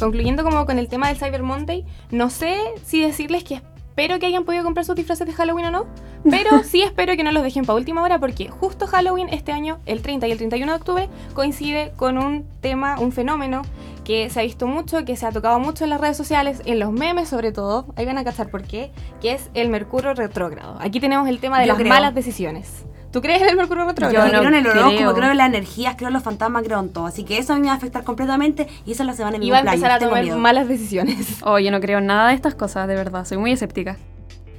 Concluyendo 0.00 0.42
como 0.42 0.64
con 0.64 0.78
el 0.78 0.88
tema 0.88 1.08
del 1.08 1.18
Cyber 1.18 1.42
Monday, 1.42 1.84
no 2.10 2.30
sé 2.30 2.56
si 2.84 3.02
decirles 3.02 3.44
que 3.44 3.56
espero 3.56 4.18
que 4.18 4.24
hayan 4.24 4.44
podido 4.44 4.64
comprar 4.64 4.86
sus 4.86 4.96
disfraces 4.96 5.26
de 5.26 5.34
Halloween 5.34 5.66
o 5.66 5.70
no, 5.70 5.86
pero 6.28 6.62
sí 6.64 6.80
espero 6.80 7.16
que 7.16 7.22
no 7.22 7.32
los 7.32 7.42
dejen 7.42 7.66
para 7.66 7.76
última 7.76 8.02
hora 8.02 8.18
porque 8.18 8.48
justo 8.48 8.86
Halloween 8.86 9.28
este 9.30 9.52
año, 9.52 9.78
el 9.84 10.00
30 10.00 10.26
y 10.26 10.32
el 10.32 10.38
31 10.38 10.72
de 10.72 10.78
octubre, 10.78 11.08
coincide 11.34 11.92
con 11.96 12.16
un 12.16 12.46
tema, 12.62 12.98
un 12.98 13.12
fenómeno 13.12 13.60
que 14.02 14.30
se 14.30 14.40
ha 14.40 14.42
visto 14.42 14.66
mucho, 14.66 15.04
que 15.04 15.16
se 15.16 15.26
ha 15.26 15.32
tocado 15.32 15.58
mucho 15.58 15.84
en 15.84 15.90
las 15.90 16.00
redes 16.00 16.16
sociales, 16.16 16.62
en 16.64 16.78
los 16.78 16.92
memes 16.92 17.28
sobre 17.28 17.52
todo, 17.52 17.84
ahí 17.94 18.06
van 18.06 18.16
a 18.16 18.24
cachar 18.24 18.50
por 18.50 18.62
qué, 18.62 18.92
que 19.20 19.32
es 19.32 19.50
el 19.52 19.68
Mercurio 19.68 20.14
retrógrado. 20.14 20.78
Aquí 20.80 20.98
tenemos 20.98 21.28
el 21.28 21.40
tema 21.40 21.60
de 21.60 21.66
Yo 21.66 21.74
las 21.74 21.78
creo. 21.78 21.90
malas 21.90 22.14
decisiones. 22.14 22.86
¿Tú 23.12 23.20
crees 23.20 23.42
en 23.42 23.48
el 23.48 23.56
Mercurio 23.56 23.82
Yo 23.84 23.88
retrógrado? 23.88 24.26
no 24.26 24.38
creo 24.38 24.48
en 24.48 24.54
el 24.54 24.66
horóscopo, 24.68 24.96
creo. 24.96 25.14
creo 25.14 25.30
en 25.32 25.36
las 25.38 25.46
energías, 25.48 25.96
creo 25.96 26.08
en 26.08 26.14
los 26.14 26.22
fantasmas, 26.22 26.62
creo 26.62 26.78
en 26.78 26.90
todo. 26.92 27.06
Así 27.06 27.24
que 27.24 27.38
eso 27.38 27.52
a 27.52 27.56
mí 27.56 27.62
me 27.62 27.66
va 27.68 27.72
a 27.72 27.76
afectar 27.76 28.04
completamente 28.04 28.68
y 28.86 28.92
esa 28.92 29.02
es 29.02 29.06
la 29.08 29.14
semana 29.14 29.32
de 29.32 29.38
mi 29.40 29.46
Iba 29.48 29.56
a 29.56 29.60
empezar 29.60 29.90
a 29.90 29.98
tomar 29.98 30.22
miedo. 30.22 30.38
malas 30.38 30.68
decisiones. 30.68 31.38
Oh, 31.42 31.58
yo 31.58 31.70
no 31.72 31.80
creo 31.80 31.98
en 31.98 32.06
nada 32.06 32.28
de 32.28 32.34
estas 32.34 32.54
cosas, 32.54 32.86
de 32.86 32.94
verdad. 32.94 33.24
Soy 33.24 33.38
muy 33.38 33.50
escéptica. 33.52 33.96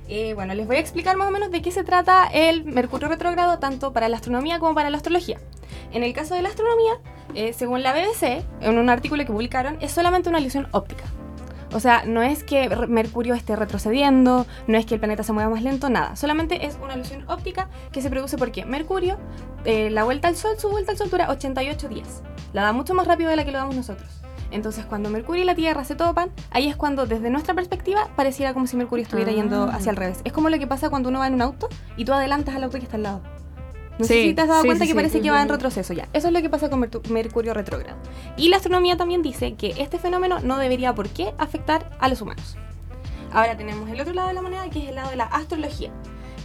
Eh, 0.10 0.34
bueno, 0.34 0.54
les 0.54 0.68
voy 0.68 0.76
a 0.76 0.80
explicar 0.80 1.16
más 1.16 1.30
o 1.30 1.32
menos 1.32 1.52
de 1.52 1.62
qué 1.62 1.72
se 1.72 1.86
trata 1.86 2.28
el 2.28 2.66
Mercurio 2.66 3.08
retrógrado, 3.08 3.60
tanto 3.60 3.94
para 3.94 4.10
la 4.10 4.18
astronomía 4.18 4.60
como 4.60 4.76
para 4.76 4.90
la 4.90 4.98
astrología. 4.98 5.40
En 5.94 6.04
el 6.04 6.12
caso 6.12 6.36
de 6.36 6.42
la 6.42 6.50
astronomía, 6.50 6.92
eh, 7.34 7.54
según 7.54 7.82
la 7.84 7.94
BBC, 7.94 8.44
en 8.60 8.78
un 8.78 8.90
artículo 8.90 9.24
que 9.26 9.32
publicaron, 9.32 9.78
es 9.80 9.94
solamente 9.94 10.28
una 10.28 10.42
ilusión 10.42 10.68
óptica. 10.72 11.04
O 11.74 11.80
sea, 11.80 12.04
no 12.06 12.22
es 12.22 12.44
que 12.44 12.70
Mercurio 12.88 13.34
esté 13.34 13.56
retrocediendo, 13.56 14.46
no 14.68 14.78
es 14.78 14.86
que 14.86 14.96
el 14.96 15.00
planeta 15.00 15.24
se 15.24 15.32
mueva 15.34 15.50
más 15.50 15.64
lento, 15.64 15.90
nada. 15.90 16.16
Solamente 16.16 16.66
es 16.66 16.78
una 16.84 16.96
ilusión 16.96 17.24
óptica 17.30 17.70
que 17.92 18.02
se 18.02 18.10
produce 18.10 18.38
porque 18.38 18.66
Mercurio, 18.66 19.18
eh, 19.66 19.90
la 19.90 20.04
vuelta 20.04 20.28
al 20.28 20.36
Sol, 20.36 20.56
su 20.58 20.70
vuelta 20.70 20.92
al 20.92 20.98
Sol 20.98 21.10
dura 21.10 21.30
88 21.30 21.88
días. 21.88 22.24
La 22.54 22.64
da 22.64 22.74
mucho 22.74 22.94
más 22.94 23.08
rápido 23.08 23.30
de 23.30 23.36
la 23.38 23.46
que 23.46 23.52
lo 23.52 23.58
damos 23.60 23.76
nosotros. 23.76 24.10
Entonces, 24.52 24.84
cuando 24.84 25.10
Mercurio 25.10 25.44
y 25.44 25.46
la 25.46 25.56
Tierra 25.56 25.86
se 25.86 25.96
topan, 25.96 26.30
ahí 26.50 26.68
es 26.68 26.76
cuando, 26.76 27.06
desde 27.06 27.30
nuestra 27.30 27.54
perspectiva, 27.54 28.10
pareciera 28.18 28.54
como 28.54 28.68
si 28.68 28.76
Mercurio 28.76 29.04
estuviera 29.04 29.32
Ah. 29.32 29.36
yendo 29.36 29.64
hacia 29.64 29.92
el 29.92 29.96
revés. 29.96 30.20
Es 30.26 30.34
como 30.34 30.50
lo 30.50 30.60
que 30.60 30.68
pasa 30.68 30.90
cuando 30.90 31.08
uno 31.08 31.20
va 31.20 31.28
en 31.28 31.36
un 31.36 31.42
auto 31.42 31.70
y 31.96 32.04
tú 32.04 32.12
adelantas 32.12 32.54
al 32.56 32.66
auto 32.66 32.78
que 32.78 32.84
está 32.84 32.98
al 32.98 33.04
lado. 33.04 33.22
No 34.02 34.08
sé 34.08 34.14
Sí, 34.16 34.30
si 34.30 34.34
te 34.34 34.42
has 34.42 34.48
dado 34.48 34.62
sí, 34.62 34.68
cuenta 34.68 34.86
sí, 34.86 34.90
que 34.90 34.96
parece 34.96 35.22
que 35.22 35.30
va 35.30 35.42
en 35.42 35.50
retroceso 35.50 35.94
ya. 35.94 36.08
Eso 36.12 36.28
es 36.28 36.34
lo 36.34 36.42
que 36.42 36.50
pasa 36.50 36.70
con 36.72 36.80
Mercurio 37.10 37.54
retrógrado. 37.54 37.98
Y 38.36 38.50
la 38.50 38.58
astronomía 38.58 38.98
también 38.98 39.22
dice 39.22 39.54
que 39.54 39.76
este 39.78 40.00
fenómeno 40.00 40.40
no 40.40 40.58
debería 40.58 40.96
por 40.96 41.08
qué 41.10 41.34
afectar 41.38 41.96
a 42.00 42.10
los 42.10 42.20
humanos. 42.22 42.58
Ahora 43.32 43.56
tenemos 43.56 43.88
el 43.90 44.02
otro 44.02 44.14
lado 44.14 44.30
de 44.30 44.34
la 44.34 44.42
moneda, 44.42 44.70
que 44.72 44.82
es 44.84 44.90
el 44.90 44.96
lado 44.96 45.12
de 45.12 45.16
la 45.18 45.26
astrología, 45.26 45.92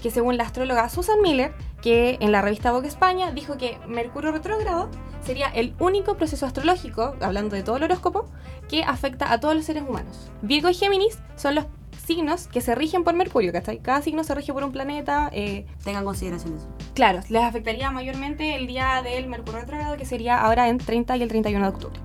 que 0.03 0.11
según 0.11 0.37
la 0.37 0.45
astróloga 0.45 0.89
Susan 0.91 1.21
Miller, 1.23 1.55
que 1.81 2.19
en 2.21 2.31
la 2.31 2.43
revista 2.43 2.73
Vogue 2.73 2.89
España 2.89 3.33
dijo 3.33 3.57
que 3.57 3.79
Mercurio 3.89 4.33
retrógrado 4.33 4.91
sería 5.25 5.49
el 5.49 5.75
único 5.81 6.17
proceso 6.17 6.45
astrológico, 6.45 7.17
hablando 7.21 7.57
de 7.57 7.63
todo 7.63 7.79
el 7.79 7.85
horóscopo, 7.85 8.29
que 8.69 8.85
afecta 8.85 9.33
a 9.33 9.41
todos 9.41 9.55
los 9.57 9.65
seres 9.65 9.83
humanos. 9.89 10.31
Virgo 10.43 10.69
y 10.69 10.75
Géminis 10.75 11.19
son 11.37 11.55
los 11.55 11.65
signos 12.07 12.47
que 12.47 12.61
se 12.61 12.75
rigen 12.75 13.05
por 13.05 13.15
Mercurio, 13.15 13.53
¿cachai? 13.53 13.79
Cada 13.79 14.01
signo 14.03 14.25
se 14.25 14.35
rige 14.35 14.53
por 14.53 14.65
un 14.65 14.73
planeta. 14.73 15.29
eh, 15.33 15.67
Tengan 15.85 16.05
consideración 16.05 16.57
eso. 16.57 16.69
Claro, 16.95 17.21
les 17.29 17.43
afectaría 17.43 17.91
mayormente 17.91 18.55
el 18.57 18.67
día 18.67 19.03
del 19.03 19.27
Mercurio 19.27 19.61
retrógrado, 19.61 19.97
que 19.97 20.05
sería 20.05 20.41
ahora 20.41 20.69
en 20.69 20.79
30 20.79 21.17
y 21.17 21.23
el 21.23 21.29
31 21.29 21.65
de 21.65 21.75
octubre. 21.77 22.01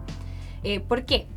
Eh, 0.63 0.79
¿Por 0.79 1.05
qué? 1.05 1.27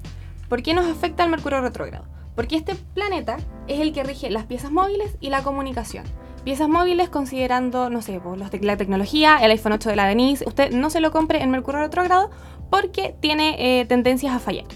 ¿Por 0.48 0.62
qué 0.62 0.74
nos 0.74 0.86
afecta 0.86 1.24
el 1.24 1.30
Mercurio 1.30 1.60
retrógrado? 1.60 2.04
Porque 2.34 2.56
este 2.56 2.74
planeta 2.74 3.36
es 3.68 3.80
el 3.80 3.92
que 3.92 4.02
rige 4.02 4.30
las 4.30 4.44
piezas 4.46 4.72
móviles 4.72 5.16
y 5.20 5.30
la 5.30 5.42
comunicación. 5.42 6.04
Piezas 6.44 6.68
móviles 6.68 7.08
considerando, 7.08 7.88
no 7.90 8.02
sé, 8.02 8.20
pues, 8.20 8.38
la 8.38 8.76
tecnología, 8.76 9.38
el 9.40 9.50
iPhone 9.50 9.72
8 9.72 9.88
de 9.88 9.96
la 9.96 10.06
Denise. 10.06 10.44
Usted 10.46 10.72
no 10.72 10.90
se 10.90 11.00
lo 11.00 11.10
compre 11.10 11.42
en 11.42 11.50
Mercurio 11.50 11.80
retrógrado 11.80 12.30
porque 12.70 13.14
tiene 13.20 13.80
eh, 13.80 13.86
tendencias 13.86 14.34
a 14.34 14.38
fallar. 14.38 14.66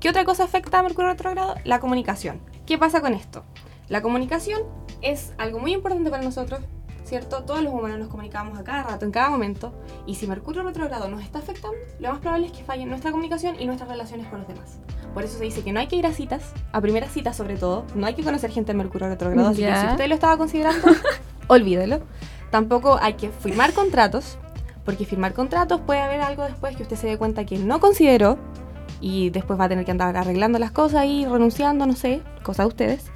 ¿Qué 0.00 0.08
otra 0.08 0.24
cosa 0.24 0.44
afecta 0.44 0.78
a 0.78 0.82
Mercurio 0.82 1.10
retrógrado? 1.10 1.56
La 1.64 1.80
comunicación. 1.80 2.40
¿Qué 2.66 2.78
pasa 2.78 3.00
con 3.00 3.14
esto? 3.14 3.42
La 3.88 4.00
comunicación 4.00 4.62
es 5.02 5.32
algo 5.38 5.58
muy 5.58 5.72
importante 5.72 6.08
para 6.08 6.22
nosotros, 6.22 6.60
¿cierto? 7.02 7.42
Todos 7.42 7.62
los 7.62 7.72
humanos 7.72 7.98
nos 7.98 8.06
comunicamos 8.06 8.56
a 8.56 8.62
cada 8.62 8.84
rato, 8.84 9.04
en 9.04 9.10
cada 9.10 9.28
momento, 9.28 9.74
y 10.06 10.14
si 10.14 10.28
Mercurio 10.28 10.62
retrógrado 10.62 11.08
nos 11.08 11.22
está 11.22 11.40
afectando, 11.40 11.76
lo 11.98 12.10
más 12.10 12.20
probable 12.20 12.46
es 12.46 12.52
que 12.52 12.62
falle 12.62 12.86
nuestra 12.86 13.10
comunicación 13.10 13.56
y 13.58 13.66
nuestras 13.66 13.90
relaciones 13.90 14.28
con 14.28 14.38
los 14.38 14.46
demás. 14.46 14.78
Por 15.14 15.24
eso 15.24 15.36
se 15.36 15.42
dice 15.42 15.64
que 15.64 15.72
no 15.72 15.80
hay 15.80 15.88
que 15.88 15.96
ir 15.96 16.06
a 16.06 16.12
citas, 16.12 16.52
a 16.70 16.80
primeras 16.80 17.10
citas 17.10 17.36
sobre 17.36 17.56
todo, 17.56 17.84
no 17.96 18.06
hay 18.06 18.14
que 18.14 18.22
conocer 18.22 18.52
gente 18.52 18.70
en 18.70 18.78
Mercurio 18.78 19.08
retrógrado, 19.08 19.48
así 19.48 19.62
que 19.62 19.74
si 19.74 19.86
usted 19.86 20.06
lo 20.06 20.14
estaba 20.14 20.36
considerando, 20.36 20.86
olvídelo. 21.48 22.02
Tampoco 22.52 22.98
hay 23.02 23.14
que 23.14 23.30
firmar 23.30 23.72
contratos, 23.72 24.38
porque 24.84 25.04
firmar 25.06 25.34
contratos 25.34 25.80
puede 25.80 26.00
haber 26.02 26.20
algo 26.20 26.44
después 26.44 26.76
que 26.76 26.84
usted 26.84 26.96
se 26.96 27.08
dé 27.08 27.18
cuenta 27.18 27.44
que 27.44 27.58
no 27.58 27.80
consideró 27.80 28.38
y 29.00 29.30
después 29.30 29.58
va 29.58 29.64
a 29.64 29.68
tener 29.68 29.84
que 29.84 29.90
andar 29.90 30.16
arreglando 30.16 30.58
las 30.58 30.70
cosas 30.70 31.06
y 31.06 31.26
renunciando, 31.26 31.86
no 31.86 31.94
sé, 31.94 32.22
cosa 32.42 32.62
de 32.62 32.68
ustedes. 32.68 33.06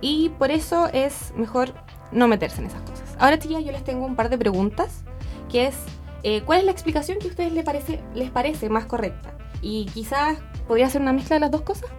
Y 0.00 0.30
por 0.38 0.50
eso 0.50 0.88
es 0.92 1.32
mejor 1.36 1.74
no 2.12 2.28
meterse 2.28 2.60
en 2.60 2.66
esas 2.66 2.82
cosas. 2.82 3.16
Ahora, 3.18 3.38
chicas, 3.38 3.64
yo 3.64 3.72
les 3.72 3.84
tengo 3.84 4.06
un 4.06 4.16
par 4.16 4.30
de 4.30 4.38
preguntas, 4.38 5.04
que 5.50 5.66
es, 5.66 5.76
eh, 6.22 6.42
¿cuál 6.44 6.60
es 6.60 6.64
la 6.64 6.72
explicación 6.72 7.18
que 7.18 7.26
a 7.26 7.30
ustedes 7.30 7.52
les 7.52 7.64
parece, 7.64 8.00
les 8.14 8.30
parece 8.30 8.68
más 8.68 8.86
correcta? 8.86 9.32
Y 9.62 9.86
quizás 9.92 10.38
podría 10.66 10.88
ser 10.88 11.02
una 11.02 11.12
mezcla 11.12 11.36
de 11.36 11.40
las 11.40 11.50
dos 11.50 11.62
cosas. 11.62 11.90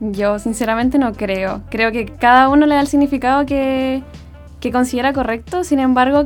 Yo 0.00 0.38
sinceramente 0.38 0.98
no 0.98 1.12
creo. 1.12 1.62
Creo 1.68 1.92
que 1.92 2.06
cada 2.06 2.48
uno 2.48 2.64
le 2.64 2.74
da 2.74 2.80
el 2.80 2.86
significado 2.86 3.44
que, 3.44 4.02
que 4.58 4.72
considera 4.72 5.12
correcto. 5.12 5.62
Sin 5.62 5.78
embargo, 5.78 6.24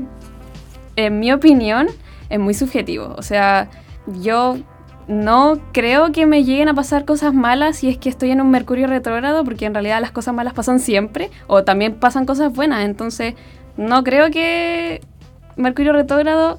en 0.94 1.18
mi 1.18 1.32
opinión, 1.32 1.88
es 2.28 2.38
muy 2.38 2.54
subjetivo. 2.54 3.14
O 3.18 3.22
sea, 3.22 3.68
yo 4.06 4.58
no 5.06 5.58
creo 5.72 6.12
que 6.12 6.26
me 6.26 6.44
lleguen 6.44 6.68
a 6.68 6.74
pasar 6.74 7.04
cosas 7.04 7.34
malas 7.34 7.76
si 7.76 7.88
es 7.88 7.98
que 7.98 8.08
estoy 8.08 8.30
en 8.30 8.40
un 8.40 8.50
Mercurio 8.50 8.86
retrógrado, 8.86 9.44
porque 9.44 9.66
en 9.66 9.74
realidad 9.74 10.00
las 10.00 10.12
cosas 10.12 10.34
malas 10.34 10.54
pasan 10.54 10.80
siempre, 10.80 11.30
o 11.46 11.64
también 11.64 11.94
pasan 11.94 12.26
cosas 12.26 12.52
buenas. 12.52 12.84
Entonces, 12.84 13.34
no 13.76 14.04
creo 14.04 14.30
que 14.30 15.00
Mercurio 15.56 15.92
retrógrado 15.92 16.58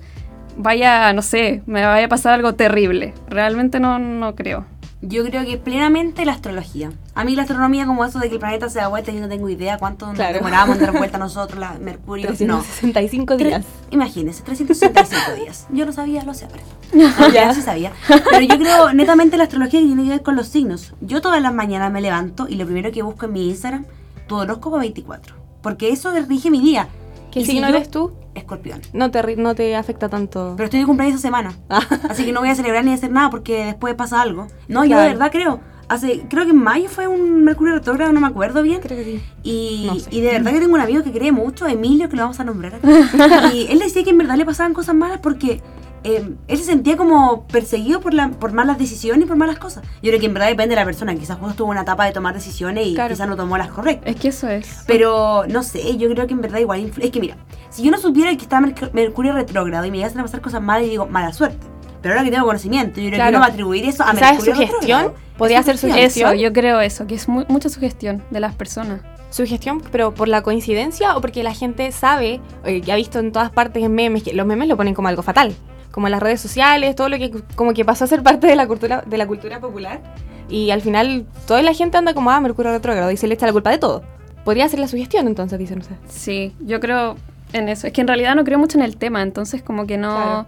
vaya, 0.58 1.12
no 1.14 1.22
sé, 1.22 1.62
me 1.66 1.86
vaya 1.86 2.06
a 2.06 2.10
pasar 2.10 2.34
algo 2.34 2.54
terrible. 2.54 3.14
Realmente 3.30 3.80
no, 3.80 4.00
no 4.00 4.36
creo. 4.36 4.66
Yo 5.08 5.24
creo 5.24 5.46
que 5.46 5.58
plenamente 5.58 6.26
la 6.26 6.32
astrología. 6.32 6.92
A 7.14 7.24
mí 7.24 7.36
la 7.36 7.44
astronomía 7.44 7.86
como 7.86 8.04
eso 8.06 8.18
de 8.18 8.28
que 8.28 8.34
el 8.36 8.40
planeta 8.40 8.70
se 8.70 8.80
da 8.80 8.88
vuelta, 8.88 9.12
yo 9.12 9.22
no 9.22 9.30
tengo 9.30 9.48
idea 9.50 9.78
cuánto 9.78 10.08
nos 10.08 10.16
Claro. 10.16 10.34
demoramos 10.36 10.78
en 10.78 10.82
dar 10.86 10.92
vuelta 10.98 11.18
nosotros, 11.20 11.60
la 11.60 11.74
Mercurio. 11.74 12.30
No. 12.32 12.36
365 12.36 13.38
días. 13.38 13.62
Tre- 13.62 13.66
Imagínense, 13.92 14.42
365 14.44 15.36
días. 15.44 15.68
Yo 15.70 15.86
no 15.86 15.92
sabía, 15.92 16.24
lo 16.24 16.34
sé 16.34 16.46
ahora. 16.94 17.14
No, 17.20 17.30
ya 17.32 17.54
sí 17.54 17.62
sabía. 17.62 17.92
Pero 18.08 18.42
yo 18.42 18.58
creo 18.58 18.94
netamente 18.94 19.38
la 19.38 19.44
astrología 19.44 19.80
tiene 19.80 20.04
que 20.04 20.10
ver 20.10 20.24
con 20.24 20.36
los 20.36 20.48
signos. 20.48 20.94
Yo 21.02 21.22
todas 21.22 21.42
las 21.42 21.54
mañanas 21.54 21.92
me 21.92 22.02
levanto 22.02 22.48
y 22.50 22.56
lo 22.56 22.66
primero 22.66 22.92
que 22.92 23.04
busco 23.04 23.26
en 23.28 23.34
mi 23.34 23.50
Instagram, 23.50 23.86
tu 24.28 24.36
horóscopo 24.38 24.80
24. 24.80 25.36
Porque 25.62 25.90
eso 25.90 26.12
rige 26.28 26.50
mi 26.50 26.62
día. 26.62 26.88
¿Qué 27.36 27.42
Y 27.42 27.46
si 27.46 27.52
signo 27.52 27.68
eres 27.68 27.92
tú? 27.92 28.14
Escorpión. 28.34 28.80
No 28.94 29.12
te, 29.12 29.36
no 29.36 29.56
te 29.56 29.76
afecta 29.76 30.08
tanto. 30.08 30.54
Pero 30.56 30.64
estoy 30.64 30.80
de 30.80 30.86
cumpleaños 30.86 31.16
esa 31.20 31.28
semana. 31.28 31.54
Así 32.10 32.24
que 32.24 32.32
no 32.32 32.40
voy 32.40 32.48
a 32.48 32.56
celebrar 32.56 32.86
ni 32.86 32.94
hacer 32.94 33.12
nada 33.12 33.30
porque 33.30 33.66
después 33.66 33.94
pasa 33.96 34.22
algo. 34.22 34.48
No, 34.70 34.86
yo 34.86 34.98
de 34.98 35.08
verdad 35.10 35.32
creo. 35.34 35.60
Hace, 35.90 36.22
creo 36.30 36.46
que 36.46 36.52
en 36.52 36.64
mayo 36.64 36.88
fue 36.88 37.10
un 37.10 37.44
Mercurio 37.44 37.74
retrógrado, 37.74 38.14
no 38.14 38.22
me 38.22 38.28
acuerdo 38.28 38.62
bien. 38.64 38.80
Creo 38.80 38.98
que 38.98 39.04
sí. 39.04 39.22
Y, 39.44 39.84
No 39.86 40.00
sé. 40.00 40.10
y 40.16 40.22
de 40.22 40.32
verdad 40.32 40.54
que 40.54 40.60
tengo 40.62 40.76
un 40.76 40.80
amigo 40.80 41.04
que 41.04 41.12
cree 41.12 41.34
mucho, 41.34 41.68
Emilio, 41.68 42.08
que 42.08 42.16
lo 42.16 42.22
vamos 42.22 42.40
a 42.40 42.46
nombrar 42.46 42.76
acá. 42.76 43.52
y 43.54 43.68
él 43.70 43.80
decía 43.80 44.06
que 44.06 44.12
en 44.12 44.18
verdad 44.18 44.38
le 44.38 44.46
pasaban 44.46 44.74
cosas 44.74 44.96
malas 44.96 45.20
porque 45.20 45.62
eh, 46.06 46.30
él 46.48 46.58
se 46.58 46.64
sentía 46.64 46.96
como 46.96 47.46
perseguido 47.48 48.00
por, 48.00 48.14
la, 48.14 48.30
por 48.30 48.54
malas 48.54 48.78
decisiones 48.78 49.26
y 49.26 49.28
por 49.28 49.36
malas 49.38 49.58
cosas. 49.60 49.84
Yo 50.02 50.10
creo 50.12 50.20
que 50.20 50.28
en 50.28 50.34
verdad 50.34 50.48
depende 50.48 50.76
de 50.76 50.82
la 50.82 50.86
persona. 50.86 51.14
Quizás 51.16 51.38
justo 51.38 51.56
tuvo 51.56 51.72
una 51.72 51.82
etapa 51.82 52.06
de 52.06 52.12
tomar 52.14 52.34
decisiones 52.34 52.88
y 52.88 52.94
Claro. 52.96 53.14
quizás 53.14 53.28
no 53.28 53.36
tomó 53.36 53.58
las 53.58 53.70
correctas. 53.70 54.10
Es 54.14 54.16
que 54.22 54.28
eso 54.30 54.48
es. 54.48 54.84
Pero 54.88 55.44
no 55.48 55.64
sé, 55.64 55.98
yo 55.98 56.08
creo 56.10 56.28
que 56.28 56.34
en 56.34 56.42
verdad 56.42 56.60
igual 56.60 56.80
influ- 56.82 57.04
Es 57.04 57.12
que 57.12 57.20
mira, 57.20 57.36
si 57.70 57.84
yo 57.84 57.92
no 57.92 57.98
supiera 57.98 58.30
que 58.36 58.44
está 58.44 58.60
Merc- 58.62 58.92
Mercurio 58.94 59.34
retrógrado 59.34 59.86
y 59.86 59.92
me 59.92 59.98
llegasen 59.98 60.20
a 60.20 60.24
pasar 60.24 60.42
cosas 60.42 60.62
malas, 60.62 60.86
y 60.88 60.92
digo, 60.92 61.08
mala 61.08 61.34
suerte. 61.34 61.66
Pero 62.02 62.14
ahora 62.14 62.24
que 62.24 62.32
tengo 62.32 62.46
conocimiento, 62.46 63.02
yo 63.02 63.08
creo 63.08 63.18
Claro. 63.18 63.32
que 63.32 63.36
uno 63.36 63.40
va 63.40 63.46
a 63.48 63.50
atribuir 63.50 63.86
eso 63.86 64.04
a 64.04 64.14
Mercurio 64.14 64.40
sugestión, 64.54 64.70
retrógrado. 64.82 65.16
podría 65.40 65.64
ser 65.64 65.78
sugestión. 65.80 66.04
sugestión. 66.12 66.34
Eso, 66.34 66.42
yo 66.44 66.54
creo 66.54 66.80
eso, 66.82 67.08
que 67.08 67.16
es 67.16 67.28
mu- 67.28 67.46
mucha 67.48 67.68
sugestión 67.70 68.24
de 68.30 68.40
las 68.40 68.54
personas. 68.54 69.02
Sugestión, 69.32 69.82
pero 69.92 70.14
por 70.14 70.28
la 70.28 70.44
coincidencia 70.44 71.18
o 71.18 71.22
porque 71.22 71.42
la 71.44 71.54
gente 71.54 71.92
sabe, 71.92 72.40
eh, 72.64 72.82
que 72.82 72.92
ha 72.92 72.96
visto 72.96 73.18
en 73.20 73.32
todas 73.32 73.50
partes 73.50 73.84
en 73.84 73.94
memes, 73.94 74.22
que 74.24 74.34
los 74.34 74.46
memes 74.46 74.68
lo 74.70 74.78
ponen 74.78 74.94
como 74.94 75.08
algo 75.08 75.24
fatal. 75.24 75.54
Como 75.96 76.10
las 76.10 76.22
redes 76.22 76.42
sociales, 76.42 76.94
todo 76.94 77.08
lo 77.08 77.16
que 77.16 77.32
como 77.56 77.74
que 77.74 77.86
pasó 77.86 78.04
a 78.04 78.08
ser 78.08 78.22
parte 78.22 78.48
de 78.48 78.58
la 78.58 78.68
cultura, 78.68 79.02
de 79.06 79.18
la 79.18 79.26
cultura 79.26 79.62
popular. 79.62 80.02
Y 80.50 80.72
al 80.72 80.82
final 80.82 81.26
toda 81.48 81.62
la 81.62 81.74
gente 81.74 81.96
anda 81.98 82.14
como, 82.14 82.32
ah, 82.32 82.42
Mercurio 82.42 82.74
retrógrado 82.74 83.12
y 83.12 83.16
se 83.16 83.28
le 83.28 83.36
echa 83.36 83.46
la 83.46 83.54
culpa 83.54 83.70
de 83.70 83.78
todo. 83.78 84.04
Podría 84.44 84.68
ser 84.68 84.80
la 84.80 84.90
sugestión 84.90 85.26
entonces, 85.26 85.58
dicen 85.58 85.80
ustedes. 85.80 86.00
Sí, 86.10 86.54
yo 86.60 86.82
creo 86.82 87.16
en 87.54 87.70
eso. 87.70 87.88
Es 87.88 87.94
que 87.94 88.02
en 88.02 88.08
realidad 88.08 88.36
no 88.36 88.44
creo 88.44 88.60
mucho 88.60 88.78
en 88.78 88.84
el 88.84 88.98
tema, 88.98 89.22
entonces 89.22 89.64
como 89.64 89.88
que 89.88 89.98
no, 89.98 90.46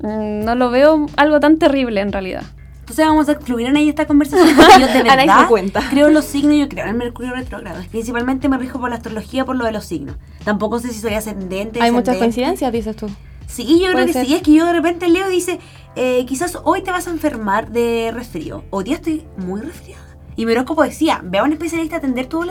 mm, 0.00 0.44
no 0.44 0.56
lo 0.56 0.70
veo 0.70 1.06
algo 1.16 1.38
tan 1.38 1.58
terrible 1.58 2.00
en 2.00 2.10
realidad. 2.10 2.42
Entonces 2.80 3.06
vamos 3.06 3.28
a 3.28 3.32
excluir 3.32 3.68
en 3.68 3.76
ahí 3.76 3.88
esta 3.88 4.06
conversación 4.08 4.48
porque 4.56 4.80
yo 4.80 4.88
de 4.88 5.02
verdad 5.16 5.46
cuenta. 5.46 5.80
creo 5.90 6.08
en 6.08 6.14
los 6.14 6.24
signos, 6.24 6.56
yo 6.56 6.68
creo 6.68 6.86
en 6.86 6.90
el 6.90 6.96
Mercurio 6.96 7.32
retrógrado. 7.34 7.80
Principalmente 7.92 8.48
me 8.48 8.58
rijo 8.58 8.80
por 8.80 8.90
la 8.90 8.96
astrología 8.96 9.44
por 9.44 9.54
lo 9.54 9.64
de 9.64 9.70
los 9.70 9.84
signos. 9.84 10.16
Tampoco 10.44 10.80
sé 10.80 10.92
si 10.92 10.98
soy 10.98 11.14
ascendente. 11.14 11.80
Hay 11.80 11.92
muchas 11.92 12.16
coincidencias, 12.16 12.72
dices 12.72 12.96
tú. 12.96 13.08
Sí, 13.46 13.80
yo 13.80 13.92
creo 13.92 14.06
que 14.06 14.12
ser. 14.12 14.26
sí. 14.26 14.34
Es 14.34 14.42
que 14.42 14.52
yo 14.52 14.66
de 14.66 14.72
repente 14.72 15.08
leo 15.08 15.28
y 15.30 15.34
dice, 15.34 15.60
eh, 15.94 16.24
quizás 16.26 16.58
hoy 16.64 16.82
te 16.82 16.90
vas 16.90 17.06
a 17.06 17.10
enfermar 17.10 17.70
de 17.70 18.10
resfrío. 18.12 18.64
Hoy 18.70 18.84
día 18.84 18.96
estoy 18.96 19.24
muy 19.36 19.60
resfriada. 19.60 20.02
Y 20.36 20.44
mi 20.44 20.52
horóscopo 20.52 20.82
decía, 20.82 21.20
ve 21.24 21.38
a 21.38 21.44
un 21.44 21.52
especialista 21.52 21.96
a 21.96 21.98
atender 21.98 22.26
tu. 22.26 22.44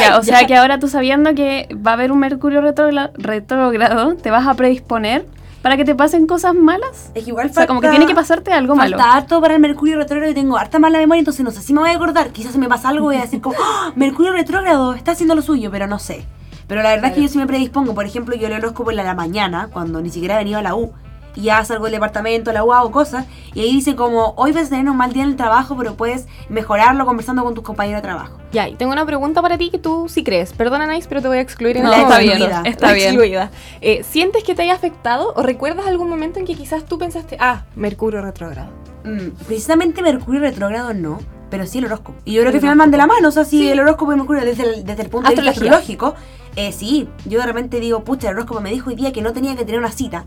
Ya, 0.00 0.18
o 0.18 0.24
sea 0.24 0.44
que 0.44 0.56
ahora 0.56 0.80
tú 0.80 0.88
sabiendo 0.88 1.36
que 1.36 1.68
va 1.74 1.92
a 1.92 1.94
haber 1.94 2.10
un 2.10 2.18
Mercurio 2.18 2.60
retrógrado, 2.60 4.16
te 4.16 4.30
vas 4.32 4.44
a 4.44 4.54
predisponer 4.54 5.24
para 5.62 5.76
que 5.76 5.84
te 5.84 5.94
pasen 5.94 6.26
cosas 6.26 6.52
malas. 6.54 7.12
Es 7.14 7.28
igual 7.28 7.48
O 7.48 7.52
sea, 7.52 7.68
como 7.68 7.80
que 7.80 7.88
tiene 7.88 8.06
que 8.06 8.14
pasarte 8.14 8.52
algo 8.52 8.74
malo. 8.74 8.98
Falta 8.98 9.14
harto 9.14 9.40
para 9.40 9.54
el 9.54 9.60
Mercurio 9.60 9.96
retrógrado 9.96 10.32
y 10.32 10.34
tengo 10.34 10.56
harta 10.56 10.80
mala 10.80 10.98
memoria, 10.98 11.20
entonces 11.20 11.44
no 11.44 11.52
sé 11.52 11.62
si 11.62 11.72
me 11.72 11.80
voy 11.80 11.90
a 11.90 11.94
acordar. 11.94 12.30
Quizás 12.30 12.56
me 12.56 12.68
pasa 12.68 12.88
algo 12.88 13.04
voy 13.06 13.16
a 13.16 13.20
decir 13.22 13.40
como, 13.40 13.56
¡Ah! 13.62 13.92
Mercurio 13.94 14.32
retrógrado, 14.32 14.94
está 14.94 15.12
haciendo 15.12 15.36
lo 15.36 15.42
suyo, 15.42 15.70
pero 15.70 15.86
no 15.86 16.00
sé. 16.00 16.26
Pero 16.66 16.82
la 16.82 16.90
verdad 16.90 17.10
es 17.10 17.16
que 17.16 17.22
yo 17.22 17.28
sí 17.28 17.38
me 17.38 17.46
predispongo. 17.46 17.94
Por 17.94 18.06
ejemplo, 18.06 18.34
yo 18.34 18.48
leo 18.48 18.56
el 18.58 18.64
horóscopo 18.64 18.90
en 18.90 18.96
la, 18.96 19.02
la 19.04 19.14
mañana, 19.14 19.68
cuando 19.72 20.00
ni 20.00 20.10
siquiera 20.10 20.34
he 20.36 20.38
venido 20.38 20.58
a 20.58 20.62
la 20.62 20.74
U. 20.74 20.92
Y 21.36 21.42
ya 21.42 21.64
salgo 21.64 21.86
del 21.86 21.94
departamento, 21.94 22.50
a 22.50 22.52
la 22.52 22.62
U 22.64 22.72
hago 22.72 22.92
cosas. 22.92 23.26
Y 23.54 23.60
ahí 23.60 23.72
dice 23.72 23.96
como, 23.96 24.34
hoy 24.36 24.52
vas 24.52 24.66
a 24.66 24.70
tener 24.70 24.88
un 24.88 24.96
mal 24.96 25.12
día 25.12 25.24
en 25.24 25.30
el 25.30 25.36
trabajo, 25.36 25.76
pero 25.76 25.94
puedes 25.96 26.28
mejorarlo 26.48 27.04
conversando 27.06 27.42
con 27.42 27.54
tus 27.54 27.64
compañeros 27.64 27.98
de 28.02 28.08
trabajo. 28.08 28.38
Ya, 28.52 28.68
y 28.68 28.76
tengo 28.76 28.92
una 28.92 29.04
pregunta 29.04 29.42
para 29.42 29.58
ti 29.58 29.70
que 29.70 29.78
tú 29.80 30.06
sí 30.08 30.22
crees. 30.22 30.52
Perdona, 30.52 30.86
Nice, 30.86 31.08
pero 31.08 31.20
te 31.22 31.26
voy 31.26 31.38
a 31.38 31.40
excluir 31.40 31.76
en 31.76 31.82
No, 31.82 31.90
este 31.92 32.02
está 32.04 32.20
momento. 32.20 32.36
bien, 32.46 32.66
está 32.66 32.92
bien. 32.92 33.08
Excluida. 33.08 33.50
Eh, 33.80 34.04
¿Sientes 34.08 34.44
que 34.44 34.54
te 34.54 34.62
haya 34.62 34.74
afectado 34.74 35.32
o 35.34 35.42
recuerdas 35.42 35.86
algún 35.88 36.08
momento 36.08 36.38
en 36.38 36.46
que 36.46 36.54
quizás 36.54 36.84
tú 36.84 36.98
pensaste, 36.98 37.36
ah, 37.40 37.64
Mercurio 37.74 38.22
retrógrado? 38.22 38.68
Mm, 39.02 39.30
precisamente 39.48 40.02
Mercurio 40.02 40.40
retrógrado 40.40 40.94
no, 40.94 41.18
pero 41.50 41.66
sí 41.66 41.78
el 41.78 41.86
horóscopo. 41.86 42.16
Y 42.24 42.34
yo 42.34 42.42
creo 42.42 42.52
que 42.52 42.58
al 42.58 42.62
final 42.62 42.78
van 42.78 42.92
de 42.92 42.96
la 42.98 43.06
mano, 43.08 43.26
o 43.26 43.32
sea, 43.32 43.44
si 43.44 43.58
Sí. 43.58 43.68
el 43.70 43.80
horóscopo 43.80 44.12
y 44.12 44.16
Mercurio 44.16 44.44
desde 44.44 44.62
el, 44.62 44.84
desde 44.84 45.02
el 45.02 45.08
punto 45.10 45.28
de 45.30 45.34
vista 45.34 45.50
astrológico, 45.50 46.14
eh, 46.56 46.72
sí, 46.72 47.08
yo 47.26 47.40
de 47.40 47.46
repente 47.46 47.80
digo, 47.80 48.04
pucha, 48.04 48.28
el 48.30 48.36
horóscopo 48.36 48.60
me 48.60 48.70
dijo 48.70 48.90
hoy 48.90 48.96
día 48.96 49.12
que 49.12 49.22
no 49.22 49.32
tenía 49.32 49.56
que 49.56 49.64
tener 49.64 49.80
una 49.80 49.90
cita. 49.90 50.24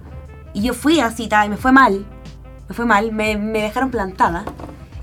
Y 0.53 0.61
yo 0.61 0.73
fui 0.73 0.99
a 0.99 1.11
cita 1.11 1.45
y 1.45 1.49
me 1.49 1.57
fue 1.57 1.71
mal, 1.71 2.05
me 2.67 2.75
fue 2.75 2.85
mal, 2.85 3.11
me, 3.11 3.37
me 3.37 3.61
dejaron 3.61 3.91
plantada. 3.91 4.43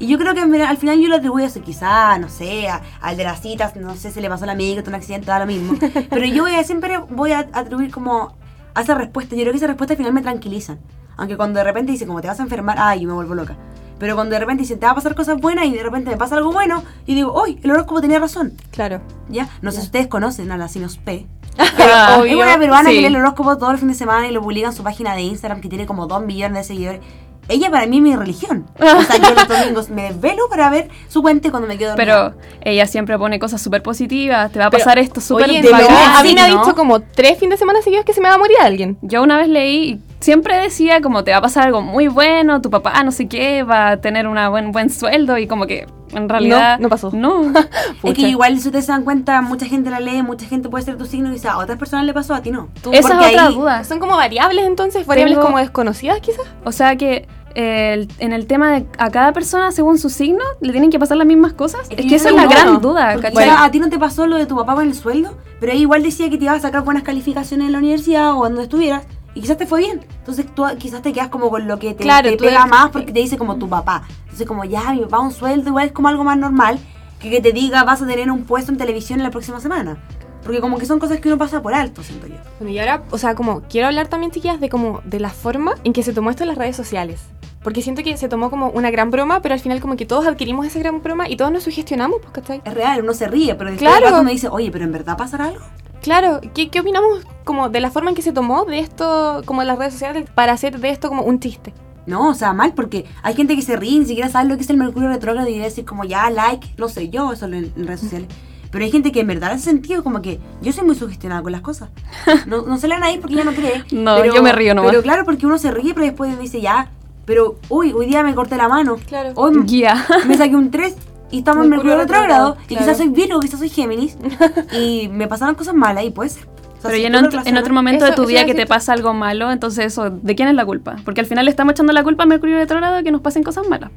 Y 0.00 0.08
yo 0.08 0.18
creo 0.18 0.34
que 0.34 0.40
al 0.40 0.76
final 0.76 0.98
yo 1.00 1.08
lo 1.08 1.16
atribuyo 1.16 1.44
a 1.44 1.48
eso, 1.48 1.62
quizá, 1.62 2.18
no 2.18 2.28
sé, 2.28 2.68
a- 2.68 2.82
al 3.00 3.16
de 3.16 3.24
las 3.24 3.40
citas, 3.40 3.76
no 3.76 3.94
sé 3.94 4.10
si 4.10 4.20
le 4.20 4.28
pasó 4.28 4.44
a 4.44 4.46
la 4.48 4.52
amiga, 4.52 4.82
tuvo 4.82 4.90
un 4.90 4.96
accidente, 4.96 5.26
da 5.26 5.38
lo 5.38 5.46
mismo. 5.46 5.78
Pero 6.10 6.26
yo 6.26 6.42
voy 6.42 6.54
a, 6.54 6.64
siempre 6.64 6.98
voy 6.98 7.32
a 7.32 7.48
atribuir 7.52 7.90
como 7.92 8.36
a 8.74 8.80
esa 8.82 8.94
respuesta. 8.96 9.36
Yo 9.36 9.42
creo 9.42 9.52
que 9.52 9.58
esa 9.58 9.68
respuesta 9.68 9.94
al 9.94 9.98
final 9.98 10.12
me 10.12 10.20
tranquilizan. 10.22 10.80
Aunque 11.16 11.36
cuando 11.36 11.58
de 11.58 11.64
repente 11.64 11.92
dicen 11.92 12.08
como 12.08 12.20
te 12.20 12.26
vas 12.26 12.40
a 12.40 12.42
enfermar, 12.42 12.76
ay, 12.80 13.02
yo 13.02 13.08
me 13.08 13.14
vuelvo 13.14 13.36
loca. 13.36 13.56
Pero 13.98 14.14
cuando 14.16 14.34
de 14.34 14.40
repente 14.40 14.62
dicen 14.62 14.78
te 14.80 14.86
va 14.86 14.92
a 14.92 14.94
pasar 14.94 15.14
cosas 15.14 15.40
buenas 15.40 15.66
y 15.66 15.70
de 15.72 15.82
repente 15.82 16.10
me 16.10 16.16
pasa 16.16 16.36
algo 16.36 16.52
bueno, 16.52 16.82
y 17.06 17.14
digo, 17.14 17.40
uy, 17.42 17.58
el 17.62 17.70
horóscopo 17.70 18.00
tenía 18.00 18.18
razón. 18.18 18.52
Claro. 18.70 19.00
¿Ya? 19.28 19.48
No 19.62 19.70
sé 19.70 19.80
si 19.80 19.86
ustedes 19.86 20.08
conocen 20.08 20.50
a 20.52 20.56
la 20.56 20.68
Sinos 20.68 20.98
P. 20.98 21.26
Ah, 21.56 22.20
Es 22.26 22.34
una 22.34 22.58
peruana 22.58 22.88
sí. 22.88 22.96
que 22.96 23.00
lee 23.02 23.06
el 23.06 23.16
horóscopo 23.16 23.56
todo 23.58 23.70
el 23.70 23.78
fin 23.78 23.88
de 23.88 23.94
semana 23.94 24.26
y 24.26 24.32
lo 24.32 24.42
publica 24.42 24.66
en 24.68 24.72
su 24.72 24.82
página 24.82 25.14
de 25.14 25.22
Instagram 25.22 25.60
que 25.60 25.68
tiene 25.68 25.86
como 25.86 26.06
2 26.06 26.24
millones 26.24 26.58
de 26.58 26.64
seguidores. 26.64 27.00
Ella 27.48 27.70
para 27.70 27.86
mí 27.86 27.98
es 27.98 28.02
mi 28.02 28.16
religión. 28.16 28.66
O 28.78 29.02
sea, 29.02 29.16
yo 29.18 29.34
los 29.34 29.48
domingos 29.48 29.90
me 29.90 30.04
desvelo 30.04 30.48
para 30.48 30.70
ver 30.70 30.88
su 31.08 31.20
cuenta 31.20 31.48
y 31.48 31.50
cuando 31.50 31.68
me 31.68 31.76
quedo 31.76 31.90
dormida. 31.90 32.32
Pero 32.32 32.40
ella 32.62 32.86
siempre 32.86 33.18
pone 33.18 33.38
cosas 33.38 33.60
súper 33.60 33.82
positivas, 33.82 34.50
te 34.50 34.58
va 34.58 34.66
a 34.66 34.70
Pero, 34.70 34.82
pasar 34.82 34.98
esto 34.98 35.20
súper 35.20 35.44
a 35.44 36.22
mí 36.22 36.34
me 36.34 36.40
ha 36.40 36.46
dicho 36.46 36.74
como 36.74 37.00
tres 37.00 37.38
fines 37.38 37.56
de 37.56 37.58
semana 37.58 37.82
seguidos 37.82 38.04
que 38.06 38.14
se 38.14 38.20
me 38.20 38.28
va 38.28 38.34
a 38.34 38.38
morir 38.38 38.56
alguien. 38.60 38.96
Yo 39.02 39.22
una 39.22 39.36
vez 39.36 39.48
leí 39.48 40.00
siempre 40.24 40.56
decía 40.58 41.02
como 41.02 41.22
te 41.22 41.32
va 41.32 41.36
a 41.36 41.42
pasar 41.42 41.64
algo 41.64 41.82
muy 41.82 42.08
bueno, 42.08 42.62
tu 42.62 42.70
papá 42.70 43.02
no 43.04 43.12
sé 43.12 43.28
qué, 43.28 43.62
va 43.62 43.90
a 43.90 43.96
tener 44.00 44.26
un 44.26 44.38
buen, 44.50 44.72
buen 44.72 44.88
sueldo 44.88 45.36
y 45.36 45.46
como 45.46 45.66
que 45.66 45.86
en 46.14 46.28
realidad... 46.30 46.78
no 46.78 46.88
pasó. 46.88 47.10
No. 47.12 47.52
Es 48.02 48.14
que 48.14 48.28
igual 48.28 48.58
si 48.58 48.68
ustedes 48.68 48.86
se 48.86 48.92
dan 48.92 49.02
cuenta, 49.04 49.42
mucha 49.42 49.66
gente 49.66 49.90
la 49.90 50.00
lee, 50.00 50.22
mucha 50.22 50.46
gente 50.46 50.68
puede 50.70 50.82
ser 50.84 50.96
tu 50.96 51.04
signo 51.04 51.30
y 51.34 51.46
a 51.46 51.58
otras 51.58 51.78
personas 51.78 52.06
le 52.06 52.14
pasó, 52.14 52.32
a 52.34 52.40
ti 52.40 52.50
no. 52.50 52.68
Tú- 52.82 52.92
Esa 52.92 53.08
porque 53.08 53.24
es 53.26 53.32
otra 53.34 53.46
ahí- 53.48 53.54
duda. 53.54 53.84
Son 53.84 53.98
como 53.98 54.16
variables 54.16 54.64
entonces, 54.64 55.06
variables 55.06 55.34
Tengo- 55.36 55.46
como 55.46 55.58
desconocidas 55.58 56.20
quizás. 56.20 56.46
O 56.64 56.72
sea 56.72 56.96
que 56.96 57.28
eh, 57.56 57.92
el- 57.94 58.08
en 58.18 58.32
el 58.32 58.46
tema 58.46 58.72
de 58.72 58.86
a 58.98 59.10
cada 59.10 59.32
persona 59.32 59.72
según 59.72 59.98
su 59.98 60.08
signo 60.08 60.42
le 60.60 60.72
tienen 60.72 60.90
que 60.90 60.98
pasar 60.98 61.16
las 61.18 61.26
mismas 61.26 61.52
cosas. 61.52 61.82
Es 61.90 61.98
Es 61.98 62.06
que 62.06 62.14
esa 62.14 62.30
es 62.30 62.34
la 62.34 62.46
gran 62.46 62.66
no, 62.74 62.78
duda, 62.80 63.16
quizá 63.20 63.62
a 63.64 63.70
ti 63.70 63.78
no 63.78 63.90
te 63.90 63.98
pasó 63.98 64.26
lo 64.26 64.36
de 64.36 64.46
tu 64.46 64.56
papá 64.56 64.74
con 64.74 64.86
el 64.86 64.94
sueldo, 64.94 65.36
pero 65.60 65.72
ella 65.72 65.80
igual 65.82 66.02
decía 66.02 66.30
que 66.30 66.38
te 66.38 66.44
ibas 66.44 66.56
a 66.56 66.60
sacar 66.60 66.82
buenas 66.82 67.02
calificaciones 67.02 67.66
en 67.66 67.72
la 67.72 67.78
universidad 67.78 68.32
o 68.36 68.42
donde 68.44 68.62
estuvieras. 68.62 69.04
Y 69.34 69.40
quizás 69.40 69.56
te 69.56 69.66
fue 69.66 69.80
bien. 69.80 70.00
Entonces 70.18 70.46
tú 70.54 70.64
quizás 70.78 71.02
te 71.02 71.12
quedas 71.12 71.28
como 71.28 71.50
con 71.50 71.66
lo 71.66 71.78
que 71.78 71.94
te, 71.94 72.02
Claro, 72.04 72.30
te 72.30 72.36
tú 72.36 72.44
pega 72.44 72.60
eres- 72.60 72.70
más 72.70 72.90
porque 72.90 73.12
te 73.12 73.18
dice 73.20 73.36
como 73.36 73.56
tu 73.56 73.68
papá. 73.68 74.04
Entonces 74.24 74.46
como 74.46 74.64
ya, 74.64 74.92
mi 74.92 75.00
papá 75.00 75.18
un 75.20 75.32
sueldo 75.32 75.68
igual 75.70 75.86
es 75.86 75.92
como 75.92 76.08
algo 76.08 76.22
más 76.24 76.38
normal 76.38 76.78
que 77.20 77.30
que 77.30 77.40
te 77.40 77.52
diga 77.52 77.84
vas 77.84 78.02
a 78.02 78.06
tener 78.06 78.30
un 78.30 78.44
puesto 78.44 78.70
en 78.70 78.78
televisión 78.78 79.18
en 79.18 79.24
la 79.24 79.30
próxima 79.30 79.58
semana. 79.60 79.96
Porque 80.44 80.60
como 80.60 80.78
que 80.78 80.86
son 80.86 80.98
cosas 80.98 81.20
que 81.20 81.28
uno 81.28 81.38
pasa 81.38 81.62
por 81.62 81.74
alto, 81.74 82.02
siento 82.02 82.26
yo. 82.26 82.34
Bueno, 82.60 82.72
y 82.72 82.78
ahora, 82.78 83.02
o 83.10 83.18
sea, 83.18 83.34
como 83.34 83.62
quiero 83.62 83.86
hablar 83.88 84.08
también, 84.08 84.30
chiquillas, 84.30 84.60
de 84.60 84.68
como 84.68 85.00
de 85.04 85.18
la 85.20 85.30
forma 85.30 85.74
en 85.84 85.92
que 85.92 86.02
se 86.02 86.12
tomó 86.12 86.30
esto 86.30 86.42
en 86.44 86.48
las 86.50 86.58
redes 86.58 86.76
sociales. 86.76 87.20
Porque 87.62 87.80
siento 87.80 88.02
que 88.02 88.14
se 88.18 88.28
tomó 88.28 88.50
como 88.50 88.68
una 88.68 88.90
gran 88.90 89.10
broma, 89.10 89.40
pero 89.40 89.54
al 89.54 89.60
final 89.60 89.80
como 89.80 89.96
que 89.96 90.04
todos 90.04 90.26
adquirimos 90.26 90.66
esa 90.66 90.78
gran 90.80 91.02
broma 91.02 91.30
y 91.30 91.36
todos 91.38 91.50
nos 91.50 91.62
sugestionamos, 91.62 92.18
pues, 92.20 92.30
¿cachai? 92.34 92.60
Es 92.62 92.74
real, 92.74 93.02
uno 93.02 93.14
se 93.14 93.26
ríe, 93.26 93.54
pero 93.54 93.70
después 93.70 93.90
Claro. 93.98 94.20
uno 94.20 94.28
dice, 94.30 94.48
oye, 94.48 94.70
pero 94.70 94.84
en 94.84 94.92
verdad 94.92 95.16
pasará 95.16 95.46
algo. 95.46 95.64
Claro, 96.02 96.40
¿qué, 96.52 96.68
¿qué 96.68 96.80
opinamos 96.80 97.20
como 97.44 97.70
de 97.70 97.80
la 97.80 97.90
forma 97.90 98.10
en 98.10 98.16
que 98.16 98.20
se 98.20 98.32
tomó 98.32 98.66
de 98.66 98.80
esto, 98.80 99.40
como 99.46 99.62
en 99.62 99.68
las 99.68 99.78
redes 99.78 99.94
sociales, 99.94 100.28
para 100.34 100.52
hacer 100.52 100.78
de 100.78 100.90
esto 100.90 101.08
como 101.08 101.22
un 101.22 101.40
chiste? 101.40 101.72
No, 102.04 102.28
o 102.28 102.34
sea, 102.34 102.52
mal, 102.52 102.74
porque 102.74 103.06
hay 103.22 103.32
gente 103.32 103.56
que 103.56 103.62
se 103.62 103.76
ríe, 103.76 103.98
ni 103.98 104.04
siquiera 104.04 104.28
sabe 104.28 104.50
lo 104.50 104.56
que 104.56 104.62
es 104.64 104.68
el 104.68 104.76
Mercurio 104.76 105.08
retrógrado 105.08 105.48
y 105.48 105.58
decir 105.58 105.86
como 105.86 106.04
ya, 106.04 106.28
like, 106.28 106.68
no 106.76 106.90
sé, 106.90 107.08
yo 107.08 107.32
eso 107.32 107.46
en, 107.46 107.54
en 107.54 107.86
redes 107.86 108.00
sociales. 108.00 108.28
Pero 108.74 108.84
hay 108.86 108.90
gente 108.90 109.12
que 109.12 109.20
en 109.20 109.28
verdad 109.28 109.52
hace 109.52 109.66
sentido, 109.70 110.02
como 110.02 110.20
que 110.20 110.40
yo 110.60 110.72
soy 110.72 110.84
muy 110.84 110.96
sugestionada 110.96 111.42
con 111.42 111.52
las 111.52 111.60
cosas. 111.60 111.90
No, 112.46 112.62
no 112.62 112.76
se 112.76 112.88
dan 112.88 113.04
ahí 113.04 113.18
porque 113.18 113.34
ella 113.36 113.44
no 113.44 113.52
cree. 113.52 113.84
No, 113.92 114.22
yo 114.24 114.42
me 114.42 114.50
río 114.52 114.74
nomás. 114.74 114.90
Pero 114.90 115.02
claro, 115.04 115.24
porque 115.24 115.46
uno 115.46 115.58
se 115.58 115.70
ríe, 115.70 115.94
pero 115.94 116.04
después 116.06 116.36
dice 116.40 116.60
ya, 116.60 116.90
pero 117.24 117.54
uy, 117.68 117.92
hoy 117.92 118.06
día 118.06 118.24
me 118.24 118.34
corté 118.34 118.56
la 118.56 118.66
mano. 118.68 118.96
Claro. 119.06 119.30
Hoy 119.36 119.62
Ya. 119.66 120.04
me 120.26 120.36
saqué 120.36 120.56
un 120.56 120.72
3 120.72 120.96
y 121.30 121.38
estamos 121.38 121.62
en 121.64 121.70
Mercurio 121.70 121.96
retrógrado, 121.96 122.56
Y 122.64 122.74
claro. 122.74 122.84
quizás 122.84 122.98
soy 122.98 123.08
Virgo, 123.10 123.38
quizás 123.38 123.60
soy 123.60 123.68
Géminis. 123.68 124.18
y 124.72 125.08
me 125.08 125.28
pasaron 125.28 125.54
cosas 125.54 125.74
malas 125.74 126.04
y 126.04 126.10
puede 126.10 126.30
ser. 126.30 126.42
O 126.44 126.80
sea, 126.80 126.90
Pero 126.90 126.94
si 126.96 127.02
y 127.02 127.06
en, 127.06 127.14
en 127.46 127.56
otro 127.56 127.72
momento 127.72 128.04
Eso- 128.04 128.10
de 128.14 128.16
tu 128.22 128.26
vida 128.26 128.44
que 128.44 128.54
te 128.54 128.66
pasa 128.66 128.92
algo 128.92 129.14
malo, 129.14 129.52
entonces 129.52 129.86
eso, 129.86 130.10
¿de 130.10 130.34
quién 130.34 130.48
es 130.48 130.54
la 130.56 130.66
culpa? 130.66 130.96
Porque 131.04 131.20
al 131.20 131.26
final 131.26 131.44
le 131.44 131.50
estamos 131.52 131.72
echando 131.74 131.92
la 131.92 132.02
culpa 132.02 132.24
a 132.24 132.26
Mercurio 132.26 132.56
retrógrado 132.56 132.96
de 132.96 133.04
que 133.04 133.12
nos 133.12 133.20
pasen 133.20 133.44
cosas 133.44 133.68
malas. 133.68 133.90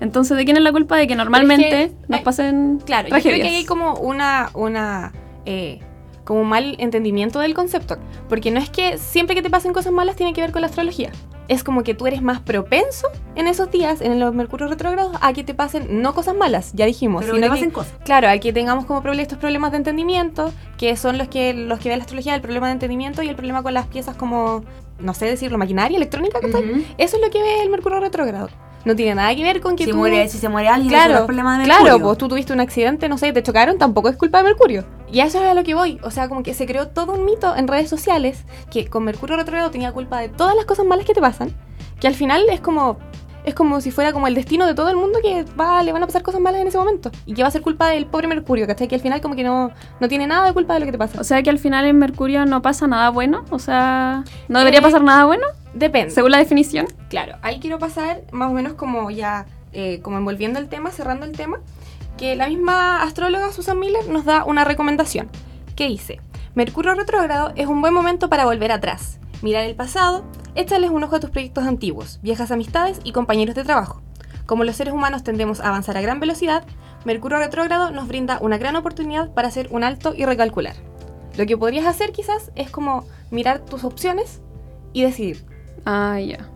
Entonces, 0.00 0.36
¿de 0.36 0.44
quién 0.44 0.56
es 0.56 0.62
la 0.62 0.72
culpa 0.72 0.96
de 0.96 1.06
que 1.06 1.14
normalmente 1.16 1.92
nos 2.08 2.18
ay, 2.18 2.24
pasen 2.24 2.80
Claro, 2.84 3.08
yo 3.08 3.10
tragedias? 3.10 3.40
creo 3.40 3.50
que 3.50 3.56
hay 3.56 3.64
como 3.64 3.94
una, 3.94 4.50
una 4.54 5.12
eh, 5.46 5.80
como 6.24 6.40
un 6.40 6.48
mal 6.48 6.76
entendimiento 6.78 7.38
del 7.38 7.54
concepto. 7.54 7.96
Porque 8.28 8.50
no 8.50 8.58
es 8.58 8.70
que 8.70 8.98
siempre 8.98 9.34
que 9.34 9.42
te 9.42 9.50
pasen 9.50 9.72
cosas 9.72 9.92
malas 9.92 10.16
tiene 10.16 10.32
que 10.32 10.40
ver 10.40 10.52
con 10.52 10.62
la 10.62 10.68
astrología. 10.68 11.10
Es 11.46 11.62
como 11.62 11.82
que 11.82 11.92
tú 11.94 12.06
eres 12.06 12.22
más 12.22 12.40
propenso 12.40 13.06
en 13.34 13.46
esos 13.46 13.70
días, 13.70 14.00
en 14.00 14.18
los 14.18 14.34
mercurios 14.34 14.70
retrógrados, 14.70 15.14
a 15.20 15.34
que 15.34 15.44
te 15.44 15.52
pasen 15.52 16.00
no 16.00 16.14
cosas 16.14 16.34
malas, 16.34 16.72
ya 16.72 16.86
dijimos, 16.86 17.20
Pero 17.22 17.34
que 17.34 17.40
sino 17.40 17.46
que- 17.52 17.58
pasen 17.58 17.70
cosas. 17.70 17.92
Claro, 18.04 18.28
a 18.30 18.38
que 18.38 18.52
tengamos 18.54 18.86
como 18.86 19.02
estos 19.12 19.36
problemas 19.36 19.70
de 19.72 19.76
entendimiento, 19.76 20.50
que 20.78 20.96
son 20.96 21.18
los 21.18 21.28
que 21.28 21.52
los 21.52 21.78
que 21.80 21.90
ve 21.90 21.96
la 21.98 22.04
astrología, 22.04 22.34
el 22.34 22.40
problema 22.40 22.68
de 22.68 22.72
entendimiento 22.72 23.22
y 23.22 23.28
el 23.28 23.36
problema 23.36 23.62
con 23.62 23.74
las 23.74 23.86
piezas 23.86 24.16
como, 24.16 24.64
no 24.98 25.12
sé 25.12 25.26
decirlo, 25.26 25.58
maquinaria, 25.58 25.98
electrónica, 25.98 26.40
¿cachai? 26.40 26.64
Ujú. 26.64 26.82
Eso 26.96 27.16
es 27.18 27.22
lo 27.22 27.30
que 27.30 27.42
ve 27.42 27.62
el 27.62 27.68
Mercurio 27.68 28.00
retrógrado. 28.00 28.48
No 28.84 28.94
tiene 28.94 29.14
nada 29.14 29.34
que 29.34 29.42
ver 29.42 29.60
con 29.60 29.76
que 29.76 29.84
Si, 29.84 29.90
tú... 29.90 29.96
muere, 29.96 30.28
si 30.28 30.38
se 30.38 30.48
muere 30.48 30.68
alguien, 30.68 30.90
Claro, 30.90 31.14
es 31.14 31.20
problema 31.22 31.52
de 31.58 31.66
Mercurio. 31.66 31.84
claro, 31.84 32.04
pues 32.04 32.18
tú 32.18 32.28
tuviste 32.28 32.52
un 32.52 32.60
accidente, 32.60 33.08
no 33.08 33.16
sé, 33.16 33.32
te 33.32 33.42
chocaron, 33.42 33.78
tampoco 33.78 34.08
es 34.10 34.16
culpa 34.16 34.38
de 34.38 34.44
Mercurio. 34.44 34.84
Y 35.10 35.20
a 35.20 35.24
eso 35.26 35.42
es 35.42 35.48
a 35.50 35.54
lo 35.54 35.64
que 35.64 35.74
voy. 35.74 35.98
O 36.02 36.10
sea, 36.10 36.28
como 36.28 36.42
que 36.42 36.52
se 36.54 36.66
creó 36.66 36.88
todo 36.88 37.14
un 37.14 37.24
mito 37.24 37.56
en 37.56 37.66
redes 37.68 37.88
sociales 37.88 38.44
que 38.70 38.86
con 38.88 39.04
Mercurio 39.04 39.36
retrógrado 39.36 39.70
tenía 39.70 39.92
culpa 39.92 40.18
de 40.20 40.28
todas 40.28 40.54
las 40.54 40.64
cosas 40.66 40.84
malas 40.84 41.06
que 41.06 41.14
te 41.14 41.20
pasan, 41.20 41.54
que 42.00 42.06
al 42.08 42.14
final 42.14 42.44
es 42.50 42.60
como 42.60 42.98
es 43.44 43.54
como 43.54 43.80
si 43.80 43.90
fuera 43.90 44.12
como 44.12 44.26
el 44.26 44.34
destino 44.34 44.66
de 44.66 44.74
todo 44.74 44.88
el 44.88 44.96
mundo 44.96 45.18
que 45.22 45.44
va, 45.58 45.82
le 45.82 45.92
van 45.92 46.02
a 46.02 46.06
pasar 46.06 46.22
cosas 46.22 46.40
malas 46.40 46.60
en 46.60 46.66
ese 46.68 46.78
momento. 46.78 47.10
Y 47.26 47.34
que 47.34 47.42
va 47.42 47.48
a 47.48 47.50
ser 47.50 47.60
culpa 47.62 47.88
del 47.88 48.06
pobre 48.06 48.26
Mercurio, 48.26 48.66
¿cachai? 48.66 48.88
Que 48.88 48.94
al 48.94 49.00
final 49.00 49.20
como 49.20 49.36
que 49.36 49.44
no, 49.44 49.70
no 50.00 50.08
tiene 50.08 50.26
nada 50.26 50.46
de 50.46 50.52
culpa 50.54 50.74
de 50.74 50.80
lo 50.80 50.86
que 50.86 50.92
te 50.92 50.98
pasa. 50.98 51.20
O 51.20 51.24
sea 51.24 51.42
que 51.42 51.50
al 51.50 51.58
final 51.58 51.84
en 51.84 51.98
Mercurio 51.98 52.46
no 52.46 52.62
pasa 52.62 52.86
nada 52.86 53.10
bueno. 53.10 53.44
O 53.50 53.58
sea, 53.58 54.24
no 54.48 54.58
debería 54.58 54.80
Eh, 54.80 54.82
pasar 54.82 55.02
nada 55.02 55.24
bueno, 55.26 55.46
Depende. 55.74 56.10
según 56.10 56.30
la 56.30 56.38
definición. 56.38 56.86
Claro, 57.10 57.36
ahí 57.42 57.60
quiero 57.60 57.78
pasar 57.78 58.22
más 58.32 58.50
o 58.50 58.54
menos 58.54 58.74
como 58.74 59.10
ya, 59.10 59.46
eh, 59.72 60.00
como 60.02 60.16
envolviendo 60.18 60.58
el 60.58 60.68
tema, 60.68 60.90
cerrando 60.90 61.26
el 61.26 61.32
tema, 61.32 61.58
que 62.16 62.36
la 62.36 62.48
misma 62.48 63.02
astróloga 63.02 63.52
Susan 63.52 63.78
Miller 63.78 64.08
nos 64.08 64.24
da 64.24 64.44
una 64.44 64.64
recomendación, 64.64 65.28
que 65.76 65.86
dice, 65.88 66.20
Mercurio 66.54 66.94
retrógrado 66.94 67.52
es 67.56 67.66
un 67.66 67.80
buen 67.80 67.92
momento 67.92 68.28
para 68.28 68.44
volver 68.44 68.70
atrás, 68.70 69.18
mirar 69.42 69.64
el 69.64 69.74
pasado, 69.74 70.24
échales 70.54 70.90
un 70.90 71.04
ojo 71.04 71.16
a 71.16 71.20
tus 71.20 71.30
proyectos 71.30 71.64
antiguos, 71.64 72.20
viejas 72.22 72.50
amistades 72.50 73.00
y 73.04 73.12
compañeros 73.12 73.54
de 73.54 73.64
trabajo. 73.64 74.02
Como 74.46 74.64
los 74.64 74.76
seres 74.76 74.94
humanos 74.94 75.24
tendemos 75.24 75.60
a 75.60 75.68
avanzar 75.68 75.96
a 75.96 76.02
gran 76.02 76.20
velocidad, 76.20 76.64
Mercurio 77.04 77.38
retrógrado 77.38 77.90
nos 77.90 78.08
brinda 78.08 78.38
una 78.40 78.58
gran 78.58 78.76
oportunidad 78.76 79.32
para 79.32 79.48
hacer 79.48 79.68
un 79.70 79.84
alto 79.84 80.14
y 80.14 80.24
recalcular. 80.24 80.76
Lo 81.36 81.46
que 81.46 81.56
podrías 81.56 81.86
hacer 81.86 82.12
quizás 82.12 82.50
es 82.54 82.70
como 82.70 83.04
mirar 83.30 83.60
tus 83.60 83.84
opciones 83.84 84.40
y 84.92 85.02
decidir. 85.02 85.44
Ah, 85.84 86.18
ya. 86.20 86.48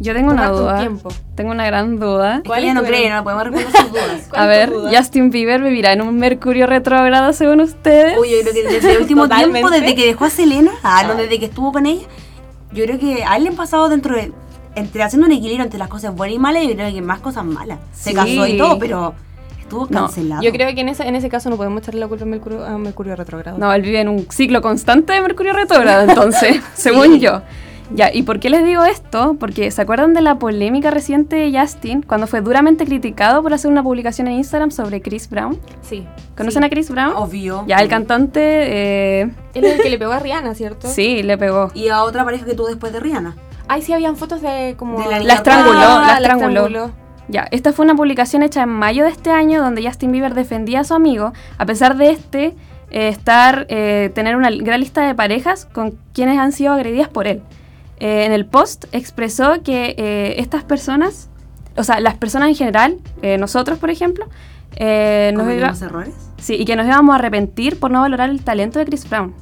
Yo 0.00 0.14
tengo 0.14 0.30
una 0.30 0.48
duda. 0.48 0.78
tiempo. 0.78 1.08
Tengo 1.34 1.50
una 1.50 1.66
gran 1.66 1.98
duda. 1.98 2.42
¿Cuál 2.46 2.64
ella 2.64 2.74
no 2.74 2.84
cree, 2.84 3.10
no 3.10 3.24
podemos 3.24 3.44
responder 3.44 3.72
sus 3.80 3.90
dudas. 3.90 4.26
¿Cuál 4.30 4.42
A 4.42 4.46
ver, 4.46 4.70
duda? 4.70 4.90
Justin 4.96 5.30
Bieber 5.30 5.60
vivirá 5.60 5.92
en 5.92 6.02
un 6.02 6.16
Mercurio 6.16 6.66
retrógrado 6.66 7.32
según 7.32 7.60
ustedes. 7.60 8.16
Uy, 8.18 8.30
yo 8.30 8.36
creo 8.42 8.52
que 8.54 8.62
desde 8.74 8.92
el 8.92 9.00
último 9.02 9.28
tiempo, 9.28 9.70
desde 9.70 9.94
que 9.94 10.06
dejó 10.06 10.24
a 10.26 10.30
Selena, 10.30 10.70
ah, 10.82 11.02
no, 11.06 11.14
desde 11.16 11.38
que 11.40 11.46
estuvo 11.46 11.72
con 11.72 11.86
ella, 11.86 12.06
yo 12.72 12.84
creo 12.84 12.98
que 12.98 13.24
a 13.24 13.36
él 13.36 13.44
le 13.44 13.48
han 13.50 13.56
pasado 13.56 13.88
dentro 13.88 14.14
de. 14.14 14.32
Entre 14.74 15.02
haciendo 15.02 15.26
un 15.26 15.32
equilibrio 15.32 15.64
entre 15.64 15.78
las 15.78 15.88
cosas 15.88 16.14
buenas 16.14 16.36
y 16.36 16.38
malas, 16.38 16.62
yo 16.62 16.74
creo 16.74 16.92
que 16.92 17.02
más 17.02 17.18
cosas 17.18 17.44
malas. 17.44 17.78
Se 17.92 18.10
Sí. 18.10 18.14
casó 18.14 18.46
y 18.46 18.56
todo, 18.56 18.78
pero 18.78 19.14
estuvo 19.60 19.88
No, 19.90 20.02
cancelado. 20.04 20.42
Yo 20.42 20.52
creo 20.52 20.72
que 20.72 20.80
en 20.82 20.88
ese, 20.90 21.08
en 21.08 21.16
ese 21.16 21.28
caso 21.28 21.50
no 21.50 21.56
podemos 21.56 21.82
echarle 21.82 21.98
la 21.98 22.06
culpa 22.06 22.22
a 22.22 22.26
Mercurio, 22.28 22.64
a 22.64 22.78
Mercurio 22.78 23.16
retrógrado. 23.16 23.58
No, 23.58 23.72
él 23.72 23.82
vive 23.82 24.00
en 24.00 24.08
un 24.08 24.26
ciclo 24.30 24.62
constante 24.62 25.12
de 25.14 25.20
Mercurio 25.22 25.52
retrógrado, 25.52 26.08
entonces, 26.08 26.60
según 26.74 27.18
yo. 27.18 27.42
Ya, 27.94 28.12
¿y 28.12 28.22
por 28.22 28.38
qué 28.38 28.50
les 28.50 28.64
digo 28.64 28.84
esto? 28.84 29.36
Porque 29.40 29.70
¿se 29.70 29.80
acuerdan 29.80 30.12
de 30.12 30.20
la 30.20 30.38
polémica 30.38 30.90
reciente 30.90 31.36
de 31.36 31.58
Justin 31.58 32.02
cuando 32.02 32.26
fue 32.26 32.42
duramente 32.42 32.84
criticado 32.84 33.42
por 33.42 33.54
hacer 33.54 33.70
una 33.70 33.82
publicación 33.82 34.28
en 34.28 34.34
Instagram 34.34 34.70
sobre 34.70 35.00
Chris 35.00 35.30
Brown? 35.30 35.58
Sí. 35.80 36.06
¿Conocen 36.36 36.64
a 36.64 36.68
Chris 36.68 36.90
Brown? 36.90 37.14
Obvio. 37.16 37.64
Ya, 37.66 37.78
el 37.78 37.88
cantante, 37.88 38.40
eh, 38.42 39.30
Él 39.54 39.64
es 39.64 39.76
el 39.76 39.82
que 39.82 39.90
le 39.90 39.98
pegó 39.98 40.12
a 40.12 40.18
Rihanna, 40.18 40.54
¿cierto? 40.54 40.86
sí, 40.94 41.22
le 41.22 41.38
pegó. 41.38 41.70
Y 41.74 41.88
a 41.88 42.02
otra 42.02 42.24
pareja 42.24 42.44
que 42.44 42.54
tuvo 42.54 42.68
después 42.68 42.92
de 42.92 43.00
Rihanna. 43.00 43.36
Ay, 43.68 43.82
sí, 43.82 43.92
habían 43.92 44.16
fotos 44.16 44.42
de 44.42 44.74
como... 44.78 44.98
De 45.00 45.08
la 45.08 45.20
La 45.20 45.34
estranguló, 45.34 45.78
Ah, 45.80 46.18
la 46.20 46.28
estranguló. 46.28 46.90
Ya, 47.28 47.46
esta 47.50 47.72
fue 47.72 47.84
una 47.84 47.94
publicación 47.94 48.42
hecha 48.42 48.62
en 48.62 48.70
mayo 48.70 49.04
de 49.04 49.10
este 49.10 49.30
año 49.30 49.60
donde 49.62 49.86
Justin 49.86 50.12
Bieber 50.12 50.34
defendía 50.34 50.80
a 50.80 50.84
su 50.84 50.94
amigo, 50.94 51.32
a 51.58 51.66
pesar 51.66 51.96
de 51.96 52.10
este 52.10 52.54
eh, 52.90 53.08
estar, 53.08 53.66
eh, 53.68 54.10
tener 54.14 54.34
una 54.36 54.50
gran 54.50 54.80
lista 54.80 55.06
de 55.06 55.14
parejas 55.14 55.66
con 55.66 55.98
quienes 56.14 56.38
han 56.38 56.52
sido 56.52 56.72
agredidas 56.72 57.08
por 57.08 57.26
él. 57.26 57.42
Eh, 58.00 58.24
en 58.26 58.32
el 58.32 58.46
post 58.46 58.84
expresó 58.92 59.62
que 59.62 59.94
eh, 59.98 60.34
estas 60.38 60.64
personas, 60.64 61.28
o 61.76 61.84
sea, 61.84 62.00
las 62.00 62.16
personas 62.16 62.48
en 62.48 62.54
general, 62.54 62.98
eh, 63.22 63.38
nosotros 63.38 63.78
por 63.78 63.90
ejemplo, 63.90 64.26
eh, 64.76 65.32
nos 65.34 65.42
iba- 65.44 65.52
¿Cometimos 65.68 65.82
errores? 65.82 66.14
Sí, 66.38 66.54
y 66.54 66.64
que 66.64 66.76
nos 66.76 66.86
íbamos 66.86 67.12
a 67.14 67.18
arrepentir 67.18 67.78
por 67.80 67.90
no 67.90 68.00
valorar 68.00 68.30
el 68.30 68.42
talento 68.44 68.78
de 68.78 68.84
Chris 68.84 69.08
Brown. 69.08 69.34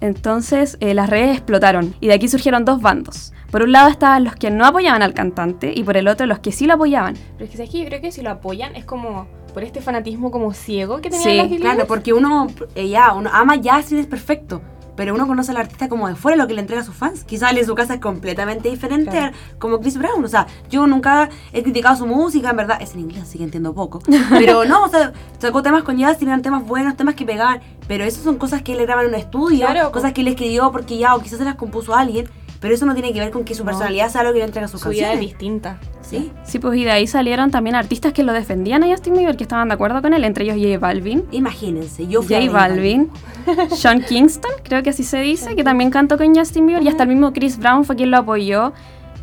Entonces 0.00 0.76
eh, 0.80 0.94
las 0.94 1.10
redes 1.10 1.36
explotaron 1.36 1.94
y 2.00 2.06
de 2.06 2.14
aquí 2.14 2.28
surgieron 2.28 2.64
dos 2.64 2.80
bandos. 2.80 3.32
Por 3.50 3.62
un 3.62 3.72
lado 3.72 3.88
estaban 3.88 4.24
los 4.24 4.36
que 4.36 4.50
no 4.50 4.64
apoyaban 4.64 5.02
al 5.02 5.12
cantante 5.14 5.72
y 5.74 5.82
por 5.82 5.96
el 5.96 6.06
otro 6.08 6.26
los 6.26 6.38
que 6.38 6.52
sí 6.52 6.66
lo 6.66 6.74
apoyaban. 6.74 7.14
Pero 7.34 7.44
es 7.44 7.50
que, 7.50 7.56
¿sabes 7.56 7.70
qué? 7.70 7.80
Yo 7.80 7.86
creo 7.86 8.00
que 8.00 8.12
si 8.12 8.22
lo 8.22 8.30
apoyan 8.30 8.76
es 8.76 8.84
como 8.84 9.26
por 9.54 9.64
este 9.64 9.80
fanatismo 9.80 10.30
como 10.30 10.52
ciego 10.54 11.00
que 11.00 11.10
Sí, 11.10 11.18
tenían 11.24 11.36
las 11.38 11.46
iglesias. 11.46 11.74
Claro, 11.74 11.88
porque 11.88 12.12
uno, 12.12 12.46
eh, 12.74 12.88
ya, 12.88 13.12
uno 13.12 13.28
ama 13.32 13.56
Justin 13.62 13.98
es 13.98 14.06
perfecto. 14.06 14.62
Pero 14.98 15.14
uno 15.14 15.28
conoce 15.28 15.52
al 15.52 15.58
artista 15.58 15.88
como 15.88 16.08
de 16.08 16.16
fuera, 16.16 16.36
lo 16.36 16.48
que 16.48 16.54
le 16.54 16.60
entrega 16.60 16.82
a 16.82 16.84
sus 16.84 16.94
fans. 16.96 17.22
Quizás 17.22 17.56
en 17.56 17.64
su 17.64 17.74
casa 17.76 17.94
es 17.94 18.00
completamente 18.00 18.68
diferente 18.68 19.12
Claro. 19.12 19.32
como 19.60 19.78
Chris 19.80 19.96
Brown. 19.96 20.24
O 20.24 20.28
sea, 20.28 20.48
yo 20.68 20.88
nunca 20.88 21.28
he 21.52 21.62
criticado 21.62 21.94
su 21.94 22.04
música, 22.06 22.50
en 22.50 22.56
verdad. 22.56 22.78
Es 22.82 22.94
en 22.94 23.00
inglés, 23.00 23.22
así 23.22 23.38
que 23.38 23.44
entiendo 23.44 23.72
poco. 23.72 24.00
Pero 24.30 24.64
no, 24.64 24.82
o 24.84 24.88
sea, 24.88 25.12
sacó 25.38 25.62
temas 25.62 25.84
con 25.84 26.02
Justin, 26.02 26.28
eran 26.28 26.42
temas 26.42 26.66
buenos, 26.66 26.96
temas 26.96 27.14
que 27.14 27.24
pegaban. 27.24 27.60
Pero 27.86 28.02
eso 28.04 28.22
son 28.22 28.38
cosas 28.38 28.60
que 28.62 28.72
él 28.72 28.80
graba 28.84 29.02
en 29.02 29.08
un 29.10 29.14
estudio, 29.14 29.66
Claro, 29.66 29.92
cosas 29.92 30.12
que 30.12 30.22
él 30.22 30.28
escribió 30.28 30.72
porque 30.72 30.98
ya, 30.98 31.14
o 31.14 31.20
quizás 31.20 31.38
se 31.38 31.44
las 31.44 31.54
compuso 31.54 31.94
a 31.94 32.00
alguien. 32.00 32.28
Pero 32.60 32.74
eso 32.74 32.86
no 32.86 32.94
tiene 32.94 33.12
que 33.12 33.20
ver 33.20 33.30
con 33.30 33.44
que 33.44 33.54
su 33.54 33.62
No. 33.64 33.70
personalidad 33.70 34.08
sea 34.10 34.22
lo 34.24 34.32
que 34.32 34.38
le 34.40 34.44
entrega 34.44 34.66
a 34.66 34.68
sus 34.68 34.80
Su 34.80 34.88
vida 34.88 35.02
es 35.02 35.08
canciones. 35.12 35.30
distinta. 35.30 35.78
Sí. 36.02 36.32
Sí, 36.44 36.58
pues 36.58 36.78
y 36.78 36.84
de 36.84 36.90
ahí 36.90 37.06
salieron 37.06 37.50
también 37.50 37.76
artistas 37.76 38.12
que 38.12 38.22
lo 38.24 38.32
defendían 38.32 38.82
a 38.82 38.88
Justin 38.88 39.14
Bieber, 39.14 39.36
que 39.36 39.44
estaban 39.44 39.68
de 39.68 39.74
acuerdo 39.74 40.02
con 40.02 40.12
él, 40.14 40.24
entre 40.24 40.44
ellos 40.44 40.56
J 40.56 40.78
Balvin. 40.78 41.24
Imagínense, 41.30 42.06
yo 42.08 42.22
fui 42.22 42.34
a 42.34 42.40
J 42.40 42.50
J 42.50 42.58
Balvin, 42.58 43.10
Sean 43.76 44.02
Kingston, 44.02 44.50
creo 44.64 44.82
que 44.82 44.90
así 44.90 45.04
se 45.04 45.18
dice, 45.20 45.54
que 45.54 45.62
también 45.64 45.90
cantó 45.90 46.16
con 46.18 46.34
Justin 46.34 46.66
Bieber, 46.66 46.82
y 46.82 46.88
hasta 46.88 47.04
el 47.04 47.10
mismo 47.10 47.32
Chris 47.32 47.58
Brown 47.58 47.84
fue 47.84 47.94
quien 47.96 48.10
lo 48.10 48.16
apoyó. 48.18 48.72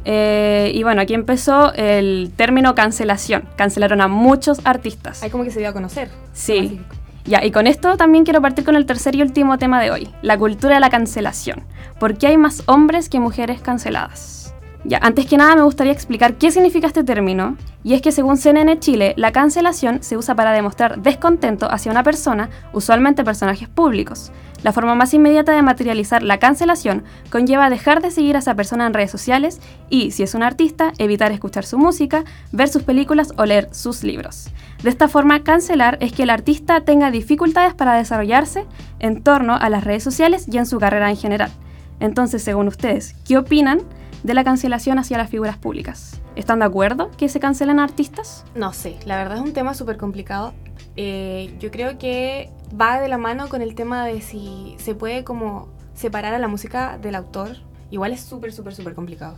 Eh, 0.08 0.72
y 0.76 0.84
bueno, 0.84 1.02
aquí 1.02 1.16
empezó 1.16 1.74
el 1.74 2.32
término 2.36 2.76
cancelación. 2.76 3.46
Cancelaron 3.56 4.02
a 4.02 4.08
muchos 4.08 4.62
artistas. 4.64 5.24
Hay 5.24 5.32
como 5.32 5.44
que 5.44 5.50
se 5.52 5.60
dio 5.60 5.70
a 5.70 5.74
conocer. 5.74 6.10
Sí. 6.34 6.80
Ya, 7.28 7.44
y 7.44 7.50
con 7.50 7.66
esto 7.66 7.98
también 7.98 8.24
quiero 8.24 8.40
partir 8.40 8.64
con 8.64 8.76
el 8.76 8.86
tercer 8.86 9.16
y 9.16 9.24
último 9.24 9.58
tema 9.58 9.82
de 9.82 9.90
hoy, 9.90 10.10
la 10.22 10.38
cultura 10.38 10.76
de 10.76 10.80
la 10.80 10.92
cancelación. 10.92 11.64
¿Por 12.00 12.20
qué 12.20 12.28
hay 12.28 12.38
más 12.38 12.62
hombres 12.68 13.10
que 13.10 13.20
mujeres 13.20 13.62
canceladas? 13.62 14.54
Ya, 14.84 15.00
antes 15.02 15.26
que 15.26 15.36
nada 15.36 15.56
me 15.56 15.64
gustaría 15.64 15.92
explicar 15.92 16.36
qué 16.36 16.52
significa 16.52 16.86
este 16.86 17.04
término, 17.04 17.58
y 17.84 17.96
es 17.96 18.04
que 18.04 18.12
según 18.12 18.38
CNN 18.38 18.80
Chile, 18.80 19.16
la 19.18 19.32
cancelación 19.32 20.04
se 20.04 20.18
usa 20.18 20.36
para 20.36 20.52
demostrar 20.52 21.02
descontento 21.02 21.68
hacia 21.72 21.92
una 21.92 22.04
persona, 22.04 22.52
usualmente 22.74 23.24
personajes 23.24 23.70
públicos. 23.70 24.32
La 24.66 24.74
forma 24.74 24.96
más 24.96 25.14
inmediata 25.14 25.52
de 25.52 25.62
materializar 25.62 26.24
la 26.24 26.40
cancelación 26.40 27.04
conlleva 27.30 27.70
dejar 27.70 28.02
de 28.02 28.10
seguir 28.10 28.36
a 28.36 28.40
esa 28.40 28.56
persona 28.56 28.88
en 28.88 28.96
redes 28.96 29.12
sociales 29.12 29.62
y, 29.92 30.10
si 30.10 30.24
es 30.24 30.34
un 30.34 30.42
artista, 30.42 30.92
evitar 30.98 31.32
escuchar 31.32 31.66
su 31.66 31.78
música, 31.78 32.24
ver 32.52 32.68
sus 32.68 32.82
películas 32.82 33.32
o 33.38 33.46
leer 33.46 33.70
sus 33.72 34.04
libros. 34.04 34.48
De 34.82 34.90
esta 34.90 35.08
forma, 35.08 35.44
cancelar 35.44 36.00
es 36.02 36.14
que 36.14 36.24
el 36.24 36.32
artista 36.32 36.82
tenga 36.82 37.12
dificultades 37.12 37.76
para 37.76 37.94
desarrollarse 37.94 38.66
en 38.98 39.22
torno 39.22 39.54
a 39.54 39.70
las 39.70 39.84
redes 39.84 40.02
sociales 40.02 40.48
y 40.52 40.58
en 40.58 40.66
su 40.66 40.80
carrera 40.80 41.12
en 41.12 41.18
general. 41.18 41.52
Entonces, 42.00 42.42
según 42.42 42.68
ustedes, 42.68 43.14
¿qué 43.24 43.38
opinan 43.38 43.82
de 44.24 44.34
la 44.34 44.44
cancelación 44.44 44.98
hacia 44.98 45.20
las 45.20 45.30
figuras 45.30 45.58
públicas? 45.58 46.20
¿Están 46.36 46.58
de 46.58 46.66
acuerdo 46.66 47.12
que 47.18 47.30
se 47.30 47.40
cancelen 47.40 47.80
artistas? 47.80 48.44
No 48.56 48.74
sé, 48.74 48.98
la 49.06 49.18
verdad 49.18 49.38
es 49.38 49.44
un 49.44 49.54
tema 49.54 49.76
súper 49.76 49.98
complicado. 49.98 50.56
Eh, 50.98 51.56
yo 51.60 51.70
creo 51.70 52.00
que 52.00 52.50
va 52.80 53.00
de 53.00 53.08
la 53.08 53.18
mano 53.18 53.50
con 53.50 53.62
el 53.62 53.76
tema 53.76 54.06
de 54.06 54.22
si 54.22 54.76
se 54.80 54.96
puede 54.96 55.24
como 55.24 55.70
separar 55.94 56.34
a 56.34 56.40
la 56.40 56.48
música 56.48 56.98
del 56.98 57.16
autor. 57.16 57.58
Igual 57.92 58.14
es 58.14 58.22
súper, 58.22 58.52
súper, 58.54 58.76
súper 58.76 58.94
complicado. 58.94 59.38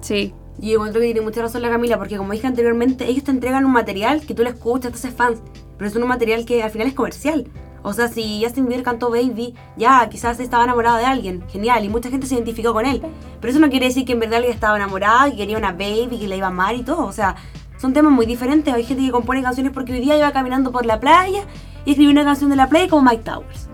Sí. 0.00 0.34
Y 0.60 0.70
yo 0.70 0.74
encuentro 0.74 1.00
que 1.00 1.06
tiene 1.06 1.20
mucha 1.20 1.42
razón 1.42 1.62
la 1.62 1.70
Camila, 1.70 1.98
porque 1.98 2.16
como 2.16 2.32
dije 2.32 2.46
anteriormente, 2.46 3.08
ellos 3.08 3.24
te 3.24 3.30
entregan 3.30 3.64
un 3.64 3.72
material 3.72 4.20
que 4.24 4.34
tú 4.34 4.42
le 4.42 4.50
escuchas, 4.50 4.92
te 4.92 4.98
haces 4.98 5.14
fans, 5.14 5.40
pero 5.76 5.88
es 5.88 5.96
un 5.96 6.06
material 6.06 6.44
que 6.44 6.62
al 6.62 6.70
final 6.70 6.86
es 6.86 6.94
comercial. 6.94 7.48
O 7.82 7.92
sea, 7.92 8.08
si 8.08 8.40
Justin 8.42 8.66
Bieber 8.66 8.84
cantó 8.84 9.10
Baby, 9.10 9.54
ya, 9.76 10.08
quizás 10.08 10.40
estaba 10.40 10.64
enamorado 10.64 10.96
de 10.96 11.04
alguien, 11.04 11.44
genial, 11.48 11.84
y 11.84 11.88
mucha 11.88 12.08
gente 12.08 12.26
se 12.26 12.34
identificó 12.34 12.72
con 12.72 12.86
él. 12.86 13.02
Pero 13.40 13.50
eso 13.50 13.60
no 13.60 13.68
quiere 13.68 13.86
decir 13.86 14.06
que 14.06 14.12
en 14.12 14.20
verdad 14.20 14.36
alguien 14.36 14.54
estaba 14.54 14.76
enamorado, 14.76 15.30
que 15.30 15.36
quería 15.36 15.58
una 15.58 15.72
Baby, 15.72 16.18
que 16.18 16.28
la 16.28 16.36
iba 16.36 16.46
a 16.46 16.50
amar 16.50 16.74
y 16.76 16.82
todo. 16.82 17.04
O 17.04 17.12
sea, 17.12 17.36
son 17.78 17.92
temas 17.92 18.12
muy 18.12 18.24
diferentes. 18.24 18.72
Hay 18.72 18.84
gente 18.84 19.04
que 19.04 19.10
compone 19.10 19.42
canciones 19.42 19.72
porque 19.72 19.92
hoy 19.92 20.00
día 20.00 20.16
iba 20.16 20.32
caminando 20.32 20.72
por 20.72 20.86
la 20.86 20.98
playa 20.98 21.42
y 21.84 21.90
escribió 21.90 22.10
una 22.10 22.24
canción 22.24 22.50
de 22.50 22.56
la 22.56 22.68
playa 22.68 22.88
como 22.88 23.02
Mike 23.10 23.22
Towers. 23.24 23.68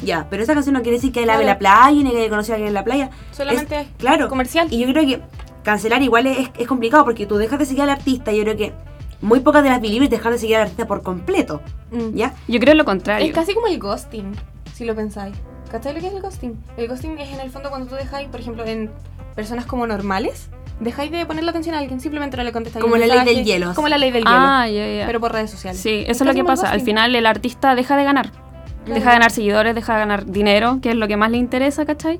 Ya, 0.00 0.26
pero 0.28 0.42
esa 0.42 0.54
canción 0.54 0.74
no 0.74 0.82
quiere 0.82 0.96
decir 0.96 1.12
que 1.12 1.20
él 1.20 1.26
Claro. 1.26 1.38
ave 1.38 1.46
la 1.46 1.58
playa 1.58 1.90
ni 2.02 2.10
que 2.10 2.28
conoció 2.28 2.54
a 2.54 2.56
alguien 2.56 2.68
en 2.68 2.74
la 2.74 2.84
playa. 2.84 3.10
Solamente 3.30 3.80
Es- 3.82 3.88
claro. 3.98 4.28
comercial. 4.28 4.66
Y 4.70 4.78
yo 4.84 4.92
creo 4.92 5.06
que 5.06 5.20
cancelar 5.62 6.02
igual 6.02 6.26
es, 6.26 6.50
es 6.58 6.66
complicado 6.66 7.04
porque 7.04 7.24
tú 7.26 7.36
dejas 7.36 7.58
de 7.60 7.66
seguir 7.66 7.82
al 7.82 7.90
artista. 7.90 8.32
Yo 8.32 8.42
creo 8.42 8.56
que 8.56 8.72
muy 9.20 9.38
pocas 9.40 9.62
de 9.62 9.68
las 9.70 9.80
believers 9.80 10.10
dejan 10.10 10.32
de 10.32 10.38
seguir 10.38 10.56
al 10.56 10.62
artista 10.62 10.86
por 10.88 11.02
completo. 11.02 11.60
Mm. 11.92 12.14
¿Ya? 12.16 12.34
Yo 12.48 12.58
creo 12.58 12.74
lo 12.74 12.84
contrario. 12.84 13.24
Es 13.26 13.32
casi 13.32 13.54
como 13.54 13.68
el 13.68 13.78
ghosting, 13.78 14.34
si 14.74 14.84
lo 14.84 14.96
pensáis. 14.96 15.36
¿Cachai 15.70 15.94
lo 15.94 16.00
que 16.00 16.08
es 16.08 16.12
el 16.14 16.20
ghosting? 16.20 16.58
El 16.76 16.88
ghosting 16.88 17.18
es 17.20 17.30
en 17.32 17.38
el 17.40 17.50
fondo 17.50 17.70
cuando 17.70 17.86
tú 17.88 17.94
dejáis, 17.94 18.28
por 18.28 18.40
ejemplo, 18.40 18.64
en 18.66 18.90
personas 19.36 19.64
como 19.66 19.86
normales, 19.86 20.48
dejáis 20.80 21.10
de 21.10 21.24
ponerle 21.26 21.50
atención 21.50 21.74
a 21.74 21.78
alguien, 21.78 22.00
simplemente 22.00 22.36
no 22.36 22.42
le 22.44 22.52
contestáis. 22.52 22.82
Como 22.82 22.96
la 22.96 23.06
ley 23.06 23.24
del 23.24 23.44
hielo. 23.44 23.74
Como 23.74 23.88
la 23.88 23.98
ley 23.98 24.10
del 24.10 24.24
Ah, 24.26 24.66
hielo. 24.68 24.78
ya, 24.86 24.98
ya. 25.00 25.06
Pero 25.06 25.20
por 25.20 25.32
redes 25.32 25.50
sociales. 25.50 25.80
Sí, 25.80 26.04
eso 26.06 26.24
es 26.24 26.28
lo 26.28 26.34
que 26.34 26.44
pasa. 26.44 26.70
Al 26.70 26.80
final 26.80 27.14
el 27.14 27.26
artista 27.26 27.74
deja 27.74 27.96
de 27.96 28.04
ganar. 28.04 28.30
Claro. 28.30 28.94
Deja 28.98 29.10
de 29.10 29.14
ganar 29.16 29.30
seguidores, 29.30 29.74
deja 29.74 29.92
de 29.94 29.98
ganar 30.00 30.26
dinero, 30.26 30.78
que 30.82 30.90
es 30.90 30.96
lo 30.96 31.06
que 31.06 31.16
más 31.16 31.30
le 31.30 31.36
interesa, 31.38 31.84
¿cachai? 31.86 32.18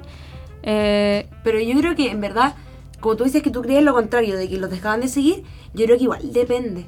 Eh, 0.62 1.26
Pero 1.42 1.58
yo 1.60 1.76
creo 1.78 1.96
que 1.96 2.10
en 2.10 2.20
verdad, 2.20 2.54
como 3.00 3.16
tú 3.16 3.24
dices 3.24 3.42
que 3.42 3.50
tú 3.50 3.62
crees 3.62 3.82
lo 3.82 3.92
contrario, 3.94 4.36
de 4.36 4.48
que 4.48 4.58
los 4.58 4.70
dejaban 4.70 5.00
de 5.00 5.08
seguir, 5.08 5.42
yo 5.74 5.84
creo 5.86 5.96
que 5.96 6.04
igual 6.04 6.32
depende. 6.32 6.86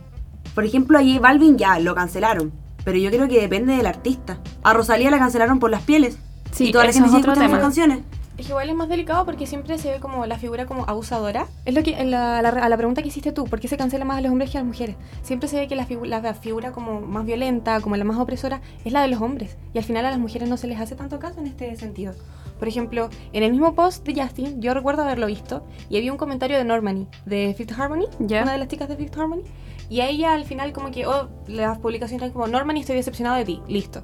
Por 0.54 0.64
ejemplo, 0.64 0.98
a 0.98 1.02
J 1.02 1.18
Balvin 1.18 1.58
ya 1.58 1.78
lo 1.80 1.94
cancelaron. 1.94 2.52
Pero 2.84 2.98
yo 2.98 3.10
creo 3.10 3.26
que 3.28 3.40
depende 3.40 3.74
del 3.76 3.86
artista. 3.86 4.38
A 4.62 4.74
Rosalía 4.74 5.10
la 5.10 5.18
cancelaron 5.18 5.58
por 5.58 5.70
las 5.70 5.82
pieles. 5.82 6.18
Sí, 6.52 6.68
y 6.68 6.72
toda 6.72 6.84
la 6.84 6.92
gente 6.92 7.08
sigue 7.08 7.20
escuchando 7.22 7.50
sus 7.50 7.58
canciones. 7.58 8.00
Es 8.36 8.48
igual 8.48 8.68
es 8.68 8.74
más 8.74 8.88
delicado 8.88 9.24
porque 9.24 9.46
siempre 9.46 9.78
se 9.78 9.92
ve 9.92 10.00
como 10.00 10.26
la 10.26 10.38
figura 10.38 10.66
como 10.66 10.84
abusadora. 10.88 11.46
Es 11.64 11.72
lo 11.74 11.84
que 11.84 11.92
en 12.00 12.10
la, 12.10 12.42
la- 12.42 12.48
a 12.48 12.68
la 12.68 12.76
pregunta 12.76 13.00
que 13.00 13.06
hiciste 13.08 13.30
tú, 13.30 13.44
¿por 13.44 13.60
qué 13.60 13.68
se 13.68 13.76
cancela 13.76 14.04
más 14.04 14.18
a 14.18 14.20
los 14.22 14.32
hombres 14.32 14.50
que 14.50 14.58
a 14.58 14.60
las 14.62 14.66
mujeres? 14.66 14.96
Siempre 15.22 15.48
se 15.48 15.56
ve 15.56 15.68
que 15.68 15.76
la, 15.76 15.86
figu- 15.86 16.04
la 16.06 16.34
figura 16.34 16.72
como 16.72 17.00
más 17.00 17.24
violenta, 17.24 17.80
como 17.80 17.96
la 17.96 18.02
más 18.04 18.18
opresora, 18.18 18.60
es 18.84 18.92
la 18.92 19.02
de 19.02 19.08
los 19.08 19.20
hombres. 19.20 19.56
Y 19.72 19.78
al 19.78 19.84
final 19.84 20.04
a 20.04 20.10
las 20.10 20.18
mujeres 20.18 20.48
no 20.48 20.56
se 20.56 20.66
les 20.66 20.80
hace 20.80 20.96
tanto 20.96 21.20
caso 21.20 21.38
en 21.40 21.46
este 21.46 21.76
sentido. 21.76 22.12
Por 22.58 22.66
ejemplo, 22.66 23.08
en 23.32 23.44
el 23.44 23.52
mismo 23.52 23.74
post 23.76 24.04
de 24.04 24.20
Justin, 24.20 24.60
yo 24.60 24.74
recuerdo 24.74 25.02
haberlo 25.02 25.26
visto, 25.28 25.64
y 25.88 25.96
había 25.96 26.10
un 26.10 26.18
comentario 26.18 26.56
de 26.58 26.64
Normani, 26.64 27.06
de 27.26 27.54
Fifth 27.56 27.78
Harmony, 27.78 28.06
Ya. 28.18 28.42
una 28.42 28.52
de 28.52 28.58
las 28.58 28.66
chicas 28.68 28.88
de 28.88 28.96
Fifth 28.96 29.16
Harmony, 29.16 29.42
y 29.88 30.00
a 30.00 30.08
ella 30.08 30.32
al 30.34 30.44
final 30.44 30.72
como 30.72 30.90
que, 30.90 31.06
oh, 31.06 31.28
las 31.46 31.78
publicaciones 31.78 32.22
eran 32.22 32.32
como, 32.32 32.46
Normani, 32.48 32.80
estoy 32.80 32.96
decepcionado 32.96 33.36
de 33.36 33.44
ti, 33.44 33.60
listo. 33.68 34.02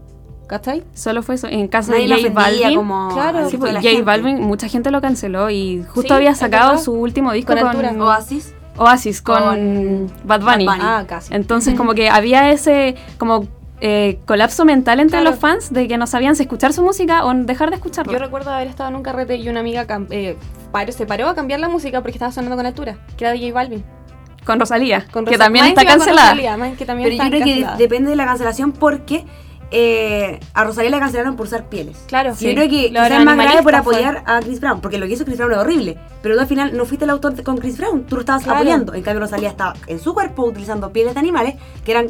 ¿Cachai? 0.50 0.82
solo 0.94 1.22
fue 1.22 1.36
eso. 1.36 1.46
En 1.46 1.68
caso 1.68 1.92
Nadie 1.92 2.08
de 2.08 2.22
J 2.22 2.34
Balvin. 2.34 2.74
como 2.76 3.08
claro. 3.14 3.48
Sí, 3.48 3.56
pues, 3.56 3.70
J 3.72 3.82
gente. 3.82 4.02
Balvin, 4.02 4.40
mucha 4.42 4.66
gente 4.68 4.90
lo 4.90 5.00
canceló 5.00 5.48
y 5.48 5.84
justo 5.84 6.08
Sí, 6.08 6.12
había 6.12 6.34
sacado 6.34 6.76
su 6.76 6.92
último 6.92 7.30
disco 7.32 7.54
Con 7.56 7.72
con. 7.72 8.00
Oasis. 8.02 8.52
Oasis, 8.76 9.22
con, 9.22 9.38
Con 9.42 10.12
Bad 10.24 10.40
Bunny. 10.40 10.66
Bad 10.66 10.74
Bunny. 10.76 10.80
Ah, 10.82 11.04
casi. 11.06 11.32
Entonces, 11.34 11.74
como 11.76 11.94
que 11.94 12.10
había 12.10 12.50
ese 12.50 12.96
como 13.16 13.46
eh, 13.80 14.18
colapso 14.26 14.64
mental 14.64 14.98
entre 14.98 15.20
Claro. 15.20 15.30
los 15.30 15.38
fans 15.38 15.72
de 15.72 15.86
que 15.86 15.96
no 15.98 16.08
sabían 16.08 16.34
si 16.34 16.42
escuchar 16.42 16.72
su 16.72 16.82
música 16.82 17.24
o 17.24 17.32
dejar 17.32 17.70
de 17.70 17.76
escucharlo. 17.76 18.12
Yo 18.12 18.18
recuerdo 18.18 18.50
haber 18.50 18.66
estado 18.66 18.90
en 18.90 18.96
un 18.96 19.02
carrete 19.04 19.36
y 19.36 19.48
una 19.48 19.60
amiga 19.60 19.86
eh, 20.10 20.36
paró- 20.72 20.90
se 20.92 21.06
paró 21.06 21.28
a 21.28 21.34
cambiar 21.36 21.60
la 21.60 21.68
música 21.68 22.00
porque 22.00 22.16
estaba 22.16 22.32
sonando 22.32 22.56
con 22.56 22.66
altura, 22.66 22.96
que 23.16 23.24
era 23.24 23.32
de 23.32 23.38
J 23.38 23.54
Balvin. 23.54 23.84
con 24.44 24.58
Rosalía, 24.58 25.06
Con 25.12 25.24
que 25.24 25.32
Rosa- 25.32 25.44
también 25.44 25.64
más 25.66 25.68
está 25.70 25.84
cancelada. 25.84 26.30
Rosalía, 26.34 26.74
que 26.76 26.84
también 26.86 27.06
Pero 27.10 27.16
yo 27.18 27.22
está 27.22 27.28
creo 27.30 27.44
que 27.44 27.50
cancelada. 27.52 27.76
depende 27.76 28.10
de 28.10 28.16
la 28.16 28.24
cancelación 28.26 28.72
porque 28.72 29.24
eh, 29.70 30.40
a 30.54 30.64
Rosalía 30.64 30.90
la 30.90 30.98
cancelaron 31.00 31.36
por 31.36 31.46
usar 31.46 31.68
pieles. 31.68 32.04
Claro, 32.08 32.30
Yo 32.30 32.36
sí. 32.36 32.54
creo 32.54 32.68
que 32.68 32.90
Lo 32.90 33.02
es 33.04 33.24
más 33.24 33.36
grave 33.36 33.62
por 33.62 33.72
fue. 33.72 33.76
apoyar 33.78 34.22
a 34.26 34.40
Chris 34.40 34.60
Brown, 34.60 34.80
porque 34.80 34.98
lo 34.98 35.06
que 35.06 35.12
hizo 35.12 35.24
Chris 35.24 35.36
Brown 35.38 35.52
es 35.52 35.58
horrible. 35.58 35.98
Pero 36.22 36.34
tú 36.34 36.40
al 36.40 36.46
final 36.46 36.76
no 36.76 36.84
fuiste 36.84 37.04
el 37.04 37.10
autor 37.10 37.34
de- 37.34 37.44
con 37.44 37.56
Chris 37.58 37.76
Brown, 37.78 38.04
tú 38.04 38.16
lo 38.16 38.20
estabas 38.20 38.42
Claro. 38.42 38.58
apoyando. 38.58 38.94
En 38.94 39.02
cambio, 39.02 39.20
Rosalía 39.20 39.48
estaba 39.50 39.74
en 39.86 39.98
su 40.00 40.12
cuerpo 40.14 40.44
utilizando 40.44 40.92
pieles 40.92 41.14
de 41.14 41.20
animales 41.20 41.54
que 41.84 41.92
eran 41.92 42.08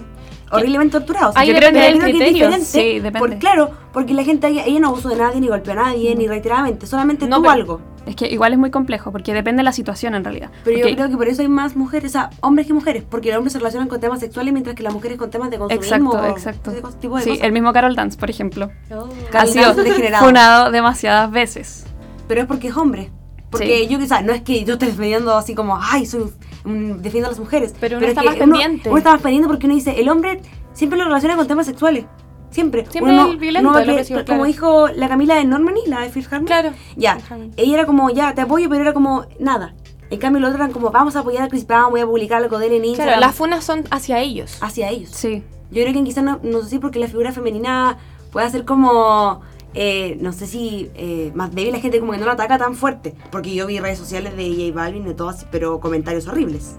horriblemente 0.52 0.98
torturados. 0.98 1.36
Ahí 1.36 1.48
Yo 1.48 1.54
creo 1.54 1.70
del 1.70 1.74
que 2.00 2.10
es 2.28 2.34
diferente. 2.34 2.64
Sí, 2.64 2.98
depende. 2.98 3.18
por- 3.20 3.38
claro, 3.38 3.70
porque 3.92 4.14
la 4.14 4.24
gente, 4.24 4.48
ella, 4.48 4.64
ella 4.66 4.80
no 4.80 4.88
abusó 4.88 5.08
de 5.08 5.16
nadie, 5.16 5.40
ni 5.40 5.46
golpeó 5.48 5.72
a 5.74 5.76
nadie, 5.76 6.14
ni 6.16 6.26
reiteradamente, 6.26 6.86
solamente 6.86 7.26
No, 7.28 7.36
tuvo 7.36 7.42
pero- 7.42 7.52
algo. 7.52 7.80
Es 8.06 8.16
que 8.16 8.26
igual 8.28 8.52
es 8.52 8.58
muy 8.58 8.70
complejo, 8.70 9.12
porque 9.12 9.34
depende 9.34 9.60
de 9.60 9.64
la 9.64 9.72
situación 9.72 10.14
en 10.14 10.24
realidad. 10.24 10.50
Pero 10.64 10.76
Porque- 10.78 10.90
yo 10.90 10.96
creo 10.96 11.08
que 11.10 11.16
por 11.16 11.28
eso 11.28 11.42
hay 11.42 11.48
más 11.48 11.76
mujeres, 11.76 12.10
o 12.10 12.12
sea, 12.12 12.30
hombres 12.40 12.66
que 12.66 12.72
mujeres, 12.72 13.04
porque 13.08 13.28
los 13.28 13.36
hombres 13.38 13.52
se 13.52 13.58
relacionan 13.58 13.88
con 13.88 14.00
temas 14.00 14.20
sexuales 14.20 14.52
mientras 14.52 14.74
que 14.74 14.82
las 14.82 14.92
mujeres 14.94 15.18
con 15.18 15.30
temas 15.30 15.50
de 15.50 15.58
consumismo. 15.58 16.12
Exacto, 16.14 16.26
exacto. 16.28 16.70
ese 16.70 16.96
tipo 16.98 17.16
de 17.18 17.22
Sí, 17.24 17.30
cosas. 17.30 17.44
el 17.44 17.52
mismo 17.52 17.72
Carol 17.72 17.94
Dance, 17.94 18.18
por 18.18 18.30
ejemplo. 18.30 18.70
Ha 18.90 19.30
Carol 19.30 19.48
sido 19.48 19.74
funado 20.20 20.70
demasiadas 20.70 21.30
veces. 21.30 21.86
Pero 22.26 22.40
es 22.42 22.46
porque 22.46 22.68
es 22.68 22.76
hombre. 22.76 23.10
Porque 23.50 23.80
Sí. 23.80 23.88
yo, 23.88 23.98
o 23.98 24.06
sea, 24.06 24.22
no 24.22 24.32
es 24.32 24.42
que 24.42 24.64
yo 24.64 24.74
esté 24.74 24.86
defendiendo 24.86 25.36
así 25.36 25.54
como, 25.54 25.76
ay, 25.80 26.06
soy 26.06 26.30
defiendo 26.64 27.26
a 27.28 27.32
las 27.32 27.40
mujeres. 27.40 27.74
Pero 27.80 27.96
uno 27.98 28.06
es 28.06 28.10
está 28.10 28.22
que 28.22 28.28
más 28.28 28.36
pendiente. 28.36 28.88
Uno 28.88 28.98
está 28.98 29.12
más 29.12 29.22
pendiente 29.22 29.48
porque 29.48 29.66
uno 29.66 29.74
dice, 29.74 30.00
el 30.00 30.08
hombre 30.08 30.40
siempre 30.72 30.98
lo 30.98 31.04
relaciona 31.06 31.36
con 31.36 31.46
temas 31.48 31.66
sexuales. 31.66 32.04
Siempre. 32.50 32.84
Siempre 32.90 33.12
Uno 33.12 33.26
no- 33.26 33.30
el 33.32 33.38
violento, 33.38 33.68
no 33.68 33.74
va 33.74 33.80
a 33.80 33.82
el 33.84 33.90
opresivo, 33.90 34.18
Como 34.20 34.26
claro. 34.26 34.44
dijo 34.44 34.88
la 34.88 35.08
Camila 35.08 35.36
de 35.36 35.44
Normani, 35.44 35.80
la 35.86 36.00
de 36.00 36.06
Harmony. 36.30 36.46
Claro. 36.46 36.70
Ya. 36.96 37.18
Ella 37.56 37.74
era 37.74 37.86
como, 37.86 38.10
ya, 38.10 38.34
te 38.34 38.40
apoyo, 38.42 38.68
pero 38.68 38.82
era 38.82 38.92
como, 38.92 39.24
nada. 39.38 39.74
En 40.10 40.18
cambio, 40.18 40.40
los 40.40 40.48
otros 40.50 40.60
eran 40.60 40.72
como, 40.72 40.90
vamos 40.90 41.14
a 41.14 41.20
apoyar 41.20 41.44
a 41.44 41.48
Chris 41.48 41.66
Brown, 41.66 41.90
voy 41.90 42.00
a 42.00 42.06
publicar 42.06 42.42
algo 42.42 42.58
de 42.58 42.66
él 42.66 42.72
en 42.72 42.84
Instagram. 42.84 43.14
Claro, 43.14 43.26
las 43.26 43.34
funas 43.36 43.64
son 43.64 43.84
hacia 43.90 44.18
ellos. 44.20 44.58
Hacia 44.60 44.88
ellos. 44.88 45.10
Sí. 45.12 45.44
Yo 45.70 45.82
creo 45.84 45.92
que 45.94 46.02
quizás 46.02 46.24
no, 46.24 46.40
no 46.42 46.62
sé 46.62 46.70
si 46.70 46.78
porque 46.80 46.98
la 46.98 47.06
figura 47.06 47.30
femenina 47.30 47.96
puede 48.32 48.50
ser 48.50 48.64
como, 48.64 49.40
eh, 49.74 50.18
no 50.20 50.32
sé 50.32 50.48
si 50.48 50.90
eh, 50.96 51.30
más 51.36 51.54
débil 51.54 51.70
la 51.72 51.78
gente 51.78 52.00
como 52.00 52.10
que 52.10 52.18
no 52.18 52.26
la 52.26 52.32
ataca 52.32 52.58
tan 52.58 52.74
fuerte. 52.74 53.14
Porque 53.30 53.54
yo 53.54 53.68
vi 53.68 53.78
redes 53.78 53.98
sociales 53.98 54.36
de 54.36 54.48
J 54.50 54.74
Balvin 54.74 55.08
y 55.08 55.14
todo 55.14 55.28
así, 55.28 55.46
pero 55.52 55.78
comentarios 55.78 56.26
horribles. 56.26 56.74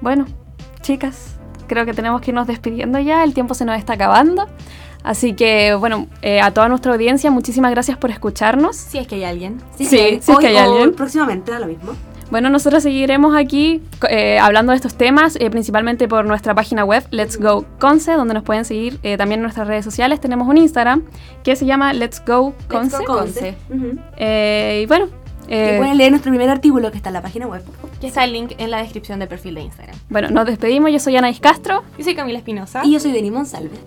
Bueno, 0.00 0.26
chicas, 0.80 1.36
creo 1.66 1.86
que 1.86 1.94
tenemos 1.94 2.20
que 2.20 2.30
irnos 2.30 2.46
despidiendo 2.46 2.98
ya, 2.98 3.24
el 3.24 3.34
tiempo 3.34 3.54
se 3.54 3.64
nos 3.64 3.78
está 3.78 3.94
acabando. 3.94 4.46
Así 5.02 5.34
que, 5.34 5.74
bueno, 5.74 6.06
eh, 6.22 6.40
a 6.40 6.50
toda 6.50 6.68
nuestra 6.68 6.92
audiencia, 6.92 7.30
muchísimas 7.30 7.70
gracias 7.70 7.98
por 7.98 8.10
escucharnos. 8.10 8.76
Si 8.76 8.98
es 8.98 9.06
que 9.06 9.16
hay 9.16 9.24
alguien. 9.24 9.60
Sí, 9.76 9.84
si 9.84 9.98
es 9.98 10.26
que 10.38 10.46
hay 10.46 10.56
alguien. 10.56 10.94
próximamente 10.94 11.52
da 11.52 11.58
lo 11.58 11.66
mismo. 11.66 11.92
Bueno, 12.30 12.48
nosotros 12.50 12.82
seguiremos 12.82 13.36
aquí 13.36 13.82
eh, 14.10 14.38
hablando 14.38 14.72
de 14.72 14.76
estos 14.76 14.94
temas, 14.94 15.36
eh, 15.36 15.50
principalmente 15.50 16.08
por 16.08 16.24
nuestra 16.24 16.54
página 16.54 16.84
web, 16.84 17.04
Let's 17.10 17.38
Go 17.38 17.64
Conce, 17.78 18.12
donde 18.12 18.34
nos 18.34 18.42
pueden 18.42 18.64
seguir 18.64 18.98
eh, 19.02 19.16
también 19.16 19.38
en 19.38 19.42
nuestras 19.42 19.68
redes 19.68 19.84
sociales. 19.84 20.20
Tenemos 20.20 20.48
un 20.48 20.56
Instagram 20.56 21.04
que 21.42 21.54
se 21.54 21.66
llama 21.66 21.92
Let's 21.92 22.22
Go 22.26 22.54
Conce. 22.66 22.96
Go 22.98 23.04
Conce. 23.04 23.54
Y 24.18 24.86
bueno, 24.86 25.08
pueden 25.46 25.96
leer 25.96 26.10
nuestro 26.10 26.32
primer 26.32 26.50
artículo 26.50 26.90
que 26.90 26.96
está 26.96 27.10
en 27.10 27.14
la 27.14 27.22
página 27.22 27.46
web. 27.46 27.62
Que 28.04 28.08
está 28.08 28.24
el 28.24 28.34
link 28.34 28.52
en 28.58 28.70
la 28.70 28.82
descripción 28.82 29.18
del 29.18 29.28
perfil 29.28 29.54
de 29.54 29.62
Instagram. 29.62 29.96
bueno, 30.10 30.28
nos 30.28 30.44
despedimos. 30.44 30.92
Yo 30.92 30.98
soy 30.98 31.16
Anaís 31.16 31.40
Castro. 31.40 31.82
Yo 31.96 32.04
soy 32.04 32.14
Camila 32.14 32.36
Espinosa. 32.36 32.82
Y 32.84 32.92
yo 32.92 33.00
soy 33.00 33.12
Denis 33.12 33.32
Monsalve. 33.32 33.78